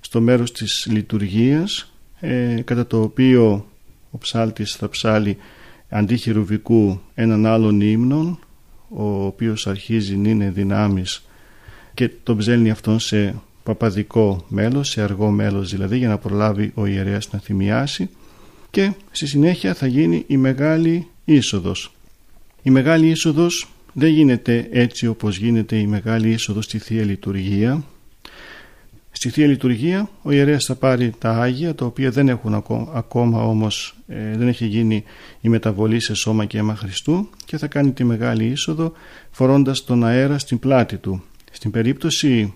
στο 0.00 0.20
μέρος 0.20 0.52
της 0.52 0.86
λειτουργίας 0.90 1.92
ε, 2.20 2.60
κατά 2.64 2.86
το 2.86 3.02
οποίο 3.02 3.66
ο 4.10 4.18
ψάλτης 4.18 4.74
θα 4.74 4.88
ψάλει 4.88 5.36
αντί 5.88 6.16
χειρουβικού 6.16 7.00
έναν 7.14 7.46
άλλον 7.46 7.80
ύμνον 7.80 8.38
ο 8.88 9.24
οποίος 9.24 9.66
αρχίζει 9.66 10.16
να 10.16 10.28
είναι 10.28 10.50
δυνάμεις 10.50 11.26
και 11.94 12.08
τον 12.08 12.36
ψέλνει 12.36 12.70
αυτόν 12.70 12.98
σε 12.98 13.34
παπαδικό 13.62 14.44
μέλος, 14.48 14.88
σε 14.88 15.02
αργό 15.02 15.30
μέλος 15.30 15.70
δηλαδή 15.70 15.98
για 15.98 16.08
να 16.08 16.18
προλάβει 16.18 16.72
ο 16.74 16.86
ιερέας 16.86 17.32
να 17.32 17.38
θυμιάσει 17.38 18.10
και 18.70 18.92
στη 19.10 19.26
συνέχεια 19.26 19.74
θα 19.74 19.86
γίνει 19.86 20.24
η 20.26 20.36
Μεγάλη 20.36 21.06
Είσοδος. 21.24 21.95
Η 22.66 22.70
Μεγάλη 22.70 23.08
Είσοδος 23.08 23.68
δεν 23.92 24.10
γίνεται 24.10 24.68
έτσι 24.70 25.06
όπως 25.06 25.38
γίνεται 25.38 25.76
η 25.76 25.86
Μεγάλη 25.86 26.30
Είσοδος 26.30 26.64
στη 26.64 26.78
Θεία 26.78 27.04
Λειτουργία. 27.04 27.84
Στη 29.10 29.28
Θεία 29.28 29.46
Λειτουργία 29.46 30.08
ο 30.22 30.30
ιερέας 30.30 30.64
θα 30.64 30.74
πάρει 30.74 31.12
τα 31.18 31.30
Άγια 31.30 31.74
τα 31.74 31.84
οποία 31.84 32.10
δεν 32.10 32.28
έχουν 32.28 32.54
ακόμα, 32.54 32.90
ακόμα 32.94 33.42
όμως 33.42 33.96
ε, 34.08 34.36
δεν 34.36 34.48
έχει 34.48 34.66
γίνει 34.66 35.04
η 35.40 35.48
μεταβολή 35.48 36.00
σε 36.00 36.14
σώμα 36.14 36.44
και 36.44 36.58
αίμα 36.58 36.76
Χριστού 36.76 37.28
και 37.44 37.58
θα 37.58 37.66
κάνει 37.66 37.92
τη 37.92 38.04
Μεγάλη 38.04 38.44
Είσοδο 38.44 38.92
φορώντας 39.30 39.84
τον 39.84 40.04
αέρα 40.04 40.38
στην 40.38 40.58
πλάτη 40.58 40.96
του. 40.96 41.22
Στην 41.52 41.70
περίπτωση 41.70 42.54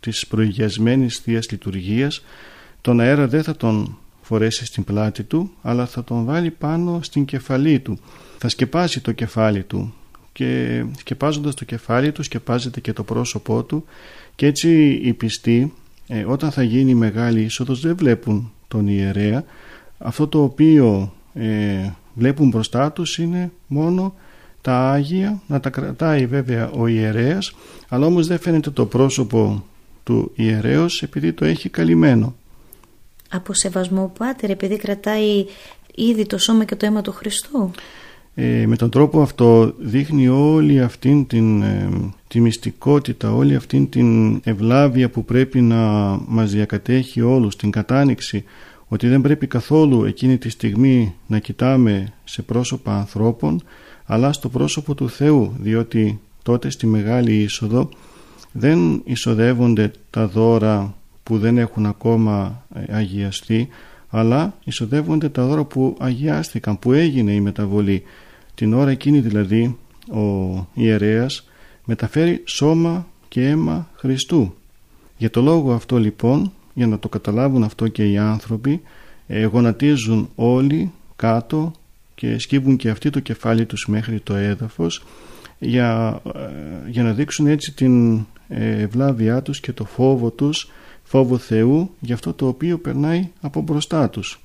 της 0.00 0.26
προηγιασμένης 0.26 1.18
Θείας 1.18 1.50
Λειτουργίας 1.50 2.24
τον 2.80 3.00
αέρα 3.00 3.28
δεν 3.28 3.42
θα 3.42 3.56
τον 3.56 3.98
φορέσει 4.24 4.64
στην 4.64 4.84
πλάτη 4.84 5.22
του 5.22 5.50
αλλά 5.62 5.86
θα 5.86 6.04
τον 6.04 6.24
βάλει 6.24 6.50
πάνω 6.50 6.98
στην 7.02 7.24
κεφαλή 7.24 7.78
του. 7.80 7.98
Θα 8.38 8.48
σκεπάσει 8.48 9.00
το 9.00 9.12
κεφάλι 9.12 9.62
του 9.62 9.94
και 10.32 10.84
σκεπάζοντας 10.96 11.54
το 11.54 11.64
κεφάλι 11.64 12.12
του 12.12 12.22
σκεπάζεται 12.22 12.80
και 12.80 12.92
το 12.92 13.02
πρόσωπό 13.02 13.62
του 13.62 13.84
και 14.34 14.46
έτσι 14.46 15.00
οι 15.02 15.12
πιστοί 15.12 15.72
ε, 16.06 16.24
όταν 16.24 16.50
θα 16.50 16.62
γίνει 16.62 16.94
μεγάλη 16.94 17.42
είσοδος 17.42 17.80
δεν 17.80 17.96
βλέπουν 17.96 18.52
τον 18.68 18.88
ιερέα. 18.88 19.44
Αυτό 19.98 20.26
το 20.26 20.42
οποίο 20.42 21.12
ε, 21.34 21.90
βλέπουν 22.14 22.48
μπροστά 22.48 22.92
τους 22.92 23.18
είναι 23.18 23.50
μόνο 23.66 24.14
τα 24.60 24.90
Άγια 24.90 25.42
να 25.46 25.60
τα 25.60 25.70
κρατάει 25.70 26.26
βέβαια 26.26 26.70
ο 26.70 26.86
ιερέας 26.86 27.54
αλλά 27.88 28.06
όμως 28.06 28.26
δεν 28.26 28.38
φαίνεται 28.38 28.70
το 28.70 28.86
πρόσωπο 28.86 29.64
του 30.02 30.32
ιερέως 30.34 31.02
επειδή 31.02 31.32
το 31.32 31.44
έχει 31.44 31.68
καλυμμένο 31.68 32.34
από 33.34 33.52
σεβασμό 33.52 34.12
Πάτερ 34.18 34.50
επειδή 34.50 34.76
κρατάει 34.76 35.44
ήδη 35.94 36.26
το 36.26 36.38
σώμα 36.38 36.64
και 36.64 36.76
το 36.76 36.86
αίμα 36.86 37.00
του 37.02 37.12
Χριστού. 37.12 37.70
Ε, 38.34 38.66
με 38.66 38.76
τον 38.76 38.90
τρόπο 38.90 39.20
αυτό 39.20 39.74
δείχνει 39.78 40.28
όλη 40.28 40.80
αυτήν 40.80 41.26
την 41.26 41.62
ε, 41.62 41.88
τη 42.28 42.40
μυστικότητα, 42.40 43.32
όλη 43.32 43.54
αυτήν 43.54 43.88
την 43.88 44.40
ευλάβεια 44.44 45.10
που 45.10 45.24
πρέπει 45.24 45.60
να 45.60 45.76
μας 46.26 46.50
διακατέχει 46.50 47.20
όλους, 47.20 47.56
την 47.56 47.70
κατάνοιξη 47.70 48.44
ότι 48.88 49.08
δεν 49.08 49.20
πρέπει 49.20 49.46
καθόλου 49.46 50.04
εκείνη 50.04 50.38
τη 50.38 50.48
στιγμή 50.48 51.14
να 51.26 51.38
κοιτάμε 51.38 52.12
σε 52.24 52.42
πρόσωπα 52.42 52.96
ανθρώπων 52.96 53.62
αλλά 54.04 54.32
στο 54.32 54.48
πρόσωπο 54.48 54.94
του 54.94 55.10
Θεού 55.10 55.52
διότι 55.58 56.20
τότε 56.42 56.70
στη 56.70 56.86
Μεγάλη 56.86 57.42
Είσοδο 57.42 57.88
δεν 58.52 59.02
εισοδεύονται 59.04 59.90
τα 60.10 60.26
δώρα 60.26 60.94
που 61.24 61.38
δεν 61.38 61.58
έχουν 61.58 61.86
ακόμα 61.86 62.64
ε, 62.74 62.96
αγιαστεί 62.96 63.68
αλλά 64.16 64.54
εισοδεύονται 64.64 65.28
τα 65.28 65.46
δώρα 65.46 65.64
που 65.64 65.96
αγιάστηκαν, 65.98 66.78
που 66.78 66.92
έγινε 66.92 67.32
η 67.32 67.40
μεταβολή. 67.40 68.02
Την 68.54 68.74
ώρα 68.74 68.90
εκείνη 68.90 69.20
δηλαδή 69.20 69.78
ο 70.12 70.66
ιερέας 70.74 71.48
μεταφέρει 71.84 72.42
σώμα 72.44 73.06
και 73.28 73.48
αίμα 73.48 73.88
Χριστού. 73.96 74.54
Για 75.16 75.30
το 75.30 75.42
λόγο 75.42 75.72
αυτό 75.72 75.98
λοιπόν, 75.98 76.52
για 76.74 76.86
να 76.86 76.98
το 76.98 77.08
καταλάβουν 77.08 77.62
αυτό 77.62 77.88
και 77.88 78.10
οι 78.10 78.18
άνθρωποι, 78.18 78.82
ε, 79.26 79.44
γονατίζουν 79.44 80.28
όλοι 80.34 80.92
κάτω 81.16 81.72
και 82.14 82.38
σκύβουν 82.38 82.76
και 82.76 82.90
αυτοί 82.90 83.10
το 83.10 83.20
κεφάλι 83.20 83.66
τους 83.66 83.86
μέχρι 83.86 84.20
το 84.20 84.34
έδαφος 84.34 85.04
για, 85.58 86.20
ε, 86.34 86.90
για 86.90 87.02
να 87.02 87.12
δείξουν 87.12 87.46
έτσι 87.46 87.72
την 87.72 88.16
ε, 88.48 88.82
ευλάβειά 88.82 89.42
τους 89.42 89.60
και 89.60 89.72
το 89.72 89.84
φόβο 89.84 90.30
τους 90.30 90.70
φόβο 91.04 91.38
Θεού 91.38 91.90
για 92.00 92.14
αυτό 92.14 92.32
το 92.32 92.46
οποίο 92.46 92.78
περνάει 92.78 93.28
από 93.40 93.60
μπροστά 93.60 94.10
τους. 94.10 94.40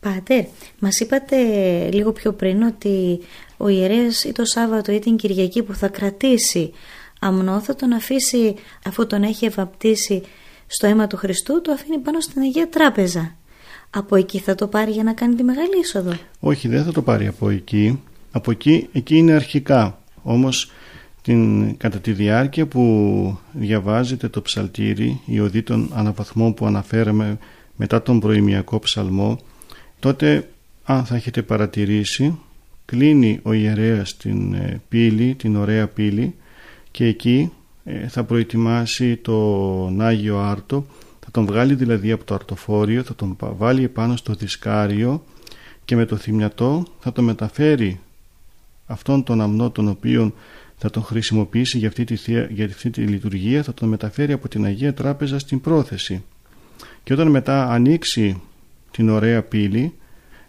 Πάτερ, 0.00 0.44
μας 0.78 1.00
είπατε 1.00 1.36
λίγο 1.92 2.12
πιο 2.12 2.32
πριν 2.32 2.62
ότι 2.62 3.18
ο 3.56 3.68
ιερέας 3.68 4.24
ή 4.24 4.32
το 4.32 4.44
Σάββατο 4.44 4.92
ή 4.92 4.98
την 4.98 5.16
Κυριακή 5.16 5.62
που 5.62 5.74
θα 5.74 5.88
κρατήσει 5.88 6.72
αμνό 7.20 7.60
θα 7.60 7.74
τον 7.74 7.92
αφήσει 7.92 8.54
αφού 8.84 9.06
τον 9.06 9.22
έχει 9.22 9.44
ευαπτήσει 9.44 10.22
στο 10.66 10.86
αίμα 10.86 11.06
του 11.06 11.16
Χριστού 11.16 11.60
το 11.60 11.72
αφήνει 11.72 11.98
πάνω 11.98 12.20
στην 12.20 12.42
Αγία 12.42 12.68
Τράπεζα. 12.68 13.36
Από 13.90 14.16
εκεί 14.16 14.38
θα 14.38 14.54
το 14.54 14.66
πάρει 14.66 14.90
για 14.90 15.02
να 15.02 15.12
κάνει 15.12 15.34
τη 15.34 15.42
μεγάλη 15.42 15.78
είσοδο; 15.82 16.12
Όχι 16.40 16.68
δεν 16.68 16.84
θα 16.84 16.92
το 16.92 17.02
πάρει 17.02 17.26
από 17.26 17.50
εκεί. 17.50 18.02
Από 18.30 18.50
εκεί, 18.50 18.88
εκεί 18.92 19.16
είναι 19.16 19.32
αρχικά. 19.32 19.98
Όμως 20.22 20.70
την, 21.26 21.76
κατά 21.76 21.98
τη 21.98 22.12
διάρκεια 22.12 22.66
που 22.66 23.38
διαβάζετε 23.52 24.28
το 24.28 24.42
ψαλτήρι, 24.42 25.20
η 25.26 25.40
οδή 25.40 25.62
των 25.62 25.90
αναβαθμών 25.94 26.54
που 26.54 26.66
αναφέραμε 26.66 27.38
μετά 27.76 28.02
τον 28.02 28.20
προημιακό 28.20 28.78
ψαλμό, 28.78 29.38
τότε 29.98 30.48
αν 30.84 31.04
θα 31.04 31.16
έχετε 31.16 31.42
παρατηρήσει, 31.42 32.38
κλείνει 32.84 33.40
ο 33.42 33.52
ιερέας 33.52 34.16
την 34.16 34.54
ε, 34.54 34.80
πύλη, 34.88 35.34
την 35.34 35.56
ωραία 35.56 35.86
πύλη 35.86 36.34
και 36.90 37.04
εκεί 37.04 37.52
ε, 37.84 38.08
θα 38.08 38.24
προετοιμάσει 38.24 39.16
τον 39.16 40.00
Άγιο 40.00 40.38
Άρτο, 40.38 40.86
θα 41.20 41.30
τον 41.30 41.46
βγάλει 41.46 41.74
δηλαδή 41.74 42.12
από 42.12 42.24
το 42.24 42.34
αρτοφόριο, 42.34 43.02
θα 43.02 43.14
τον 43.14 43.36
βάλει 43.38 43.84
επάνω 43.84 44.16
στο 44.16 44.32
δισκάριο 44.32 45.24
και 45.84 45.96
με 45.96 46.04
το 46.04 46.16
θυμιατό 46.16 46.86
θα 46.98 47.12
το 47.12 47.22
μεταφέρει 47.22 48.00
αυτόν 48.86 49.22
τον 49.22 49.40
αμνό 49.40 49.70
τον 49.70 49.88
οποίον 49.88 50.34
θα 50.76 50.90
τον 50.90 51.02
χρησιμοποιήσει 51.02 51.78
για 51.78 51.88
αυτή, 51.88 52.04
τη, 52.04 52.14
για 52.48 52.64
αυτή 52.64 52.90
τη 52.90 53.00
λειτουργία, 53.00 53.62
θα 53.62 53.74
τον 53.74 53.88
μεταφέρει 53.88 54.32
από 54.32 54.48
την 54.48 54.64
Αγία 54.64 54.94
Τράπεζα 54.94 55.38
στην 55.38 55.60
πρόθεση. 55.60 56.24
Και 57.02 57.12
όταν 57.12 57.28
μετά 57.28 57.70
ανοίξει 57.70 58.42
την 58.90 59.08
ωραία 59.08 59.42
πύλη 59.42 59.94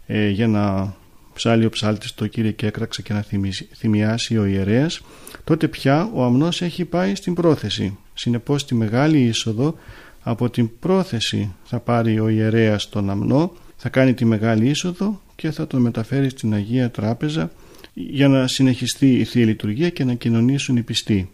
ε, 0.06 0.30
για 0.30 0.48
να 0.48 0.96
ψάλει 1.34 1.66
ο 1.66 1.70
ψάλτης 1.70 2.14
το 2.14 2.28
Κύριε 2.28 2.52
και 2.52 2.66
έκραξε 2.66 3.02
και 3.02 3.14
να 3.14 3.26
θυμιάσει 3.74 4.38
ο 4.38 4.46
ιερέας, 4.46 5.02
τότε 5.44 5.68
πια 5.68 6.10
ο 6.14 6.24
αμνός 6.24 6.62
έχει 6.62 6.86
πάει 6.86 7.16
στην 7.16 7.34
πρόθεση. 7.34 7.98
Συνεπώς 8.14 8.66
τη 8.66 8.76
μεγάλη 8.76 9.24
είσοδο 9.24 9.76
από 10.22 10.50
την 10.50 10.70
πρόθεση 10.80 11.56
θα 11.64 11.80
πάρει 11.80 12.20
ο 12.20 12.28
ιερέας 12.28 12.90
τον 12.90 13.10
αμνό, 13.10 13.54
θα 13.76 13.90
κάνει 13.90 14.14
τη 14.14 14.26
μεγάλη 14.26 14.70
είσοδο 14.70 15.22
και 15.36 15.52
θα 15.52 15.68
τον 15.68 15.82
μεταφέρει 15.82 16.30
στην 16.30 16.54
Αγία 16.54 16.92
Τράπεζα 16.92 17.52
για 18.00 18.28
να 18.28 18.48
συνεχιστεί 18.48 19.12
η 19.12 19.24
Θεία 19.24 19.46
Λειτουργία 19.46 19.90
και 19.90 20.04
να 20.04 20.14
κοινωνήσουν 20.14 20.78
οι 20.78 20.82
πιστοί. 20.82 21.30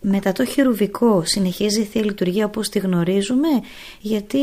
Μετά 0.00 0.32
το 0.32 0.44
χειρουβικό 0.44 1.22
συνεχίζει 1.24 1.80
η 1.80 1.84
Θεία 1.84 2.04
Λειτουργία 2.04 2.44
όπως 2.44 2.68
τη 2.68 2.78
γνωρίζουμε 2.78 3.48
γιατί 4.00 4.38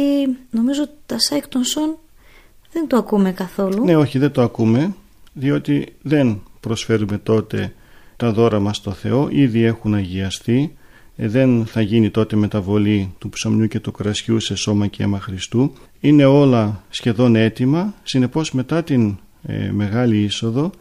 νομίζω 0.49 0.89
τα 1.05 1.19
σάικτονσον 1.19 1.97
δεν 2.71 2.87
το 2.87 2.97
ακούμε 2.97 3.31
καθόλου. 3.31 3.83
Ναι 3.83 3.95
όχι 3.95 4.17
δεν 4.17 4.31
το 4.31 4.41
ακούμε 4.41 4.95
διότι 5.33 5.93
δεν 6.01 6.41
προσφέρουμε 6.59 7.17
τότε 7.17 7.73
τα 8.15 8.31
δώρα 8.31 8.59
μας 8.59 8.77
στο 8.77 8.91
Θεό 8.91 9.27
ήδη 9.31 9.63
έχουν 9.63 9.93
αγιαστεί 9.93 10.75
ε, 11.15 11.27
δεν 11.27 11.65
θα 11.65 11.81
γίνει 11.81 12.09
τότε 12.09 12.35
μεταβολή 12.35 13.13
του 13.17 13.29
ψωμιού 13.29 13.67
και 13.67 13.79
του 13.79 13.91
κρασιού 13.91 14.39
σε 14.39 14.55
σώμα 14.55 14.87
και 14.87 15.03
αίμα 15.03 15.19
Χριστού 15.19 15.73
είναι 15.99 16.25
όλα 16.25 16.83
σχεδόν 16.89 17.35
έτοιμα 17.35 17.93
συνεπώς 18.03 18.51
μετά 18.51 18.83
την 18.83 19.17
ε, 19.43 19.71
Μεγάλη 19.71 20.23
Είσοδο 20.23 20.71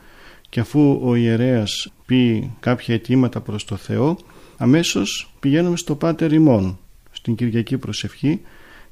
και 0.53 0.61
αφού 0.61 1.01
ο 1.05 1.15
ιερέας 1.15 1.93
πει 2.07 2.51
κάποια 2.61 2.95
αιτήματα 2.95 3.41
προς 3.41 3.65
το 3.65 3.77
Θεό 3.77 4.19
αμέσως 4.57 5.35
πηγαίνουμε 5.41 5.77
στο 5.77 5.95
Πάτερ 5.95 6.33
ημών 6.33 6.79
στην 7.13 7.35
Κυριακή 7.35 7.79
προσευχή 7.79 8.41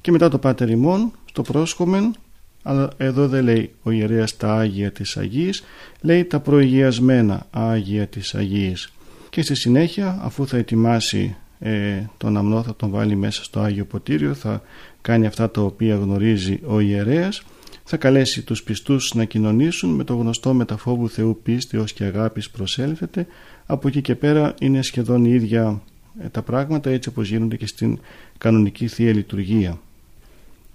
και 0.00 0.10
μετά 0.10 0.28
το 0.28 0.38
Πάτερ 0.38 0.70
ημών 0.70 1.12
στο 1.24 1.42
πρόσχομεν 1.42 2.14
αλλά 2.62 2.90
εδώ 2.96 3.28
δεν 3.28 3.44
λέει 3.44 3.70
ο 3.82 3.90
ιερέας 3.90 4.36
τα 4.36 4.54
Άγια 4.54 4.92
της 4.92 5.16
Αγίας 5.16 5.62
λέει 6.00 6.24
τα 6.24 6.40
προηγιασμένα 6.40 7.46
Άγια 7.50 8.06
της 8.06 8.34
Αγίας. 8.34 8.92
Και 9.30 9.42
στη 9.42 9.54
συνέχεια 9.54 10.18
αφού 10.22 10.46
θα 10.46 10.56
ετοιμάσει 10.56 11.36
ε, 11.58 12.02
τον 12.16 12.36
αμνό 12.36 12.62
θα 12.62 12.76
τον 12.76 12.90
βάλει 12.90 13.16
μέσα 13.16 13.44
στο 13.44 13.60
Άγιο 13.60 13.84
Ποτήριο 13.84 14.34
θα 14.34 14.62
κάνει 15.00 15.26
αυτά 15.26 15.50
τα 15.50 15.60
οποία 15.60 15.94
γνωρίζει 15.94 16.60
ο 16.66 16.80
ιερέας 16.80 17.42
θα 17.84 17.96
καλέσει 17.96 18.42
τους 18.42 18.62
πιστούς 18.62 19.14
να 19.14 19.24
κοινωνήσουν 19.24 19.90
με 19.90 20.04
το 20.04 20.14
γνωστό 20.14 20.54
μεταφόβου 20.54 21.08
Θεού 21.08 21.40
πίστη 21.42 21.76
ως 21.76 21.92
και 21.92 22.04
αγάπης 22.04 22.50
προσέλθετε 22.50 23.26
από 23.66 23.88
εκεί 23.88 24.00
και 24.00 24.14
πέρα 24.14 24.54
είναι 24.60 24.82
σχεδόν 24.82 25.24
η 25.24 25.30
ίδια 25.34 25.82
ε, 26.22 26.28
τα 26.28 26.42
πράγματα 26.42 26.90
έτσι 26.90 27.08
όπως 27.08 27.28
γίνονται 27.28 27.56
και 27.56 27.66
στην 27.66 27.98
κανονική 28.38 28.86
Θεία 28.86 29.12
Λειτουργία 29.12 29.78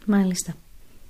Μάλιστα 0.05 0.55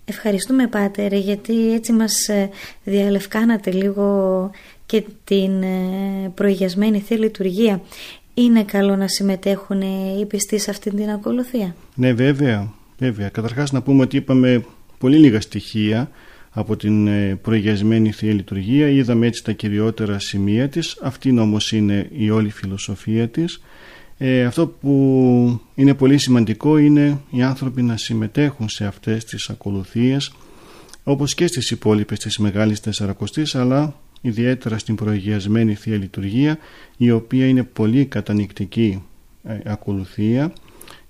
Ευχαριστούμε 0.07 0.67
Πάτερ 0.67 1.13
γιατί 1.13 1.73
έτσι 1.73 1.91
μας 1.91 2.27
ε, 2.27 2.49
διαλευκάνατε 2.83 3.71
λίγο 3.71 4.49
και 4.85 5.03
την 5.23 5.63
ε, 5.63 6.31
προηγιασμένη 6.35 6.99
θεία 6.99 7.17
λειτουργία. 7.17 7.81
Είναι 8.33 8.63
καλό 8.63 8.95
να 8.95 9.07
συμμετέχουν 9.07 9.81
οι 10.19 10.25
πιστοί 10.25 10.57
σε 10.57 10.69
αυτή 10.69 10.89
την 10.89 11.09
ακολουθία; 11.09 11.75
Ναι 11.95 12.13
βέβαια, 12.13 12.73
βέβαια. 12.97 13.29
Καταρχάς 13.29 13.71
να 13.71 13.81
πούμε 13.81 14.01
ότι 14.01 14.17
είπαμε 14.17 14.65
πολύ 14.97 15.17
λίγα 15.17 15.41
στοιχεία 15.41 16.09
από 16.51 16.75
την 16.75 17.07
ε, 17.07 17.39
προηγιασμένη 17.41 18.11
Θεία 18.11 18.33
Λειτουργία. 18.33 18.87
Είδαμε 18.87 19.27
έτσι 19.27 19.43
τα 19.43 19.51
κυριότερα 19.51 20.19
σημεία 20.19 20.69
της. 20.69 20.97
Αυτή 21.01 21.39
όμως 21.39 21.71
είναι 21.71 22.09
η 22.17 22.29
όλη 22.29 22.49
φιλοσοφία 22.49 23.27
της. 23.27 23.61
Ε, 24.17 24.43
αυτό 24.43 24.67
που 24.67 25.61
είναι 25.75 25.93
πολύ 25.93 26.17
σημαντικό 26.17 26.77
είναι 26.77 27.19
οι 27.29 27.41
άνθρωποι 27.41 27.81
να 27.81 27.97
συμμετέχουν 27.97 28.69
σε 28.69 28.85
αυτές 28.85 29.25
τις 29.25 29.49
ακολουθίες 29.49 30.33
όπως 31.03 31.35
και 31.35 31.47
στις 31.47 31.71
υπόλοιπες 31.71 32.19
της 32.19 32.37
Μεγάλης 32.37 32.79
Τεσσαρακοστής 32.79 33.55
αλλά 33.55 33.95
ιδιαίτερα 34.21 34.77
στην 34.77 34.95
προηγιασμένη 34.95 35.75
Θεία 35.75 35.97
Λειτουργία 35.97 36.57
η 36.97 37.11
οποία 37.11 37.47
είναι 37.47 37.63
πολύ 37.63 38.05
κατανοητική 38.05 39.03
ε, 39.43 39.57
ακολουθία 39.65 40.53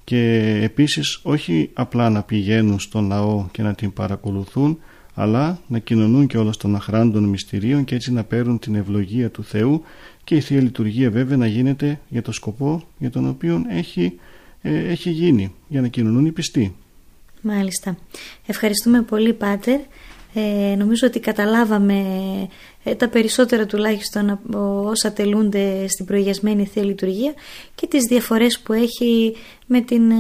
και 0.06 0.60
επίσης 0.64 1.20
όχι 1.24 1.70
απλά 1.74 2.10
να 2.10 2.24
πηγαίνουν 2.24 2.80
στον 2.80 3.08
λαό 3.08 3.46
και 3.52 3.62
να 3.62 3.74
την 3.74 3.94
παρακολουθούν 3.94 4.80
αλλά 5.14 5.60
να 5.68 5.80
κοινωνούν 5.80 6.28
και 6.28 6.38
όλα 6.38 6.52
των 6.60 6.76
αχράντων 6.76 7.24
μυστηρίων 7.24 7.84
και 7.84 7.96
έτσι 7.96 8.12
να 8.12 8.24
παίρνουν 8.24 8.60
την 8.60 8.76
ευλογία 8.76 9.30
του 9.30 9.44
Θεού 9.44 9.84
και 10.24 10.36
η 10.36 10.42
Θεία 10.42 10.62
Λειτουργία 10.62 11.12
βέβαια 11.12 11.38
να 11.38 11.48
γίνεται 11.48 12.00
για 12.10 12.22
το 12.22 12.32
σκοπό 12.32 12.84
για 12.98 13.10
τον 13.10 13.28
οποίο 13.28 13.64
έχει, 13.70 14.20
ε, 14.62 14.78
έχει 14.78 15.10
γίνει, 15.10 15.54
για 15.68 15.82
να 15.82 15.88
κοινωνούν 15.88 16.26
οι 16.26 16.32
πιστοί. 16.32 16.76
Μάλιστα. 17.42 17.98
Ευχαριστούμε 18.46 19.02
πολύ 19.02 19.34
Πάτερ. 19.34 19.80
Ε, 20.38 20.76
νομίζω 20.76 21.08
ότι 21.08 21.20
καταλάβαμε 21.20 22.04
ε, 22.84 22.96
τα 22.96 23.08
περισσότερα 23.08 23.66
τουλάχιστον 23.66 24.30
από 24.30 24.84
όσα 24.88 25.12
τελούνται 25.12 25.88
στην 25.88 26.06
προηγιασμένη 26.06 26.66
Θεία 26.66 26.84
Λειτουργία 26.84 27.34
και 27.76 27.88
τις 27.88 28.04
διαφορές 28.04 28.60
που 28.60 28.74
έχει 28.74 29.36
με 29.66 29.82
την 29.82 30.12
ε, 30.12 30.16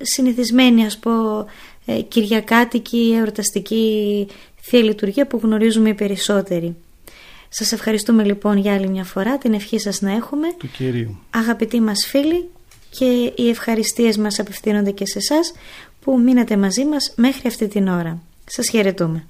συνηθισμένη 0.00 0.84
ας 0.84 0.98
πω 0.98 1.10
ε, 1.86 2.00
κυριακάτικη 2.00 3.14
εορταστική 3.16 4.26
Θεία 4.60 4.82
Λειτουργία 4.82 5.26
που 5.26 5.40
γνωρίζουμε 5.42 5.88
οι 5.88 5.94
περισσότεροι. 5.94 6.76
Σας 7.48 7.72
ευχαριστούμε 7.72 8.24
λοιπόν 8.24 8.56
για 8.56 8.74
άλλη 8.74 8.88
μια 8.88 9.04
φορά, 9.04 9.38
την 9.38 9.52
ευχή 9.52 9.78
σας 9.78 10.00
να 10.00 10.12
έχουμε. 10.12 10.46
Του 10.58 10.70
Κυρίου. 10.70 11.18
Αγαπητοί 11.30 11.80
μας 11.80 12.06
φίλοι 12.06 12.48
και 12.90 13.32
οι 13.36 13.48
ευχαριστίες 13.48 14.16
μας 14.16 14.38
απευθύνονται 14.38 14.90
και 14.90 15.06
σε 15.06 15.18
εσάς 15.18 15.52
που 16.00 16.20
μείνατε 16.20 16.56
μαζί 16.56 16.84
μας 16.84 17.12
μέχρι 17.16 17.48
αυτή 17.48 17.68
την 17.68 17.88
ώρα. 17.88 18.22
Σας 18.52 18.68
χαιρετούμε. 18.68 19.29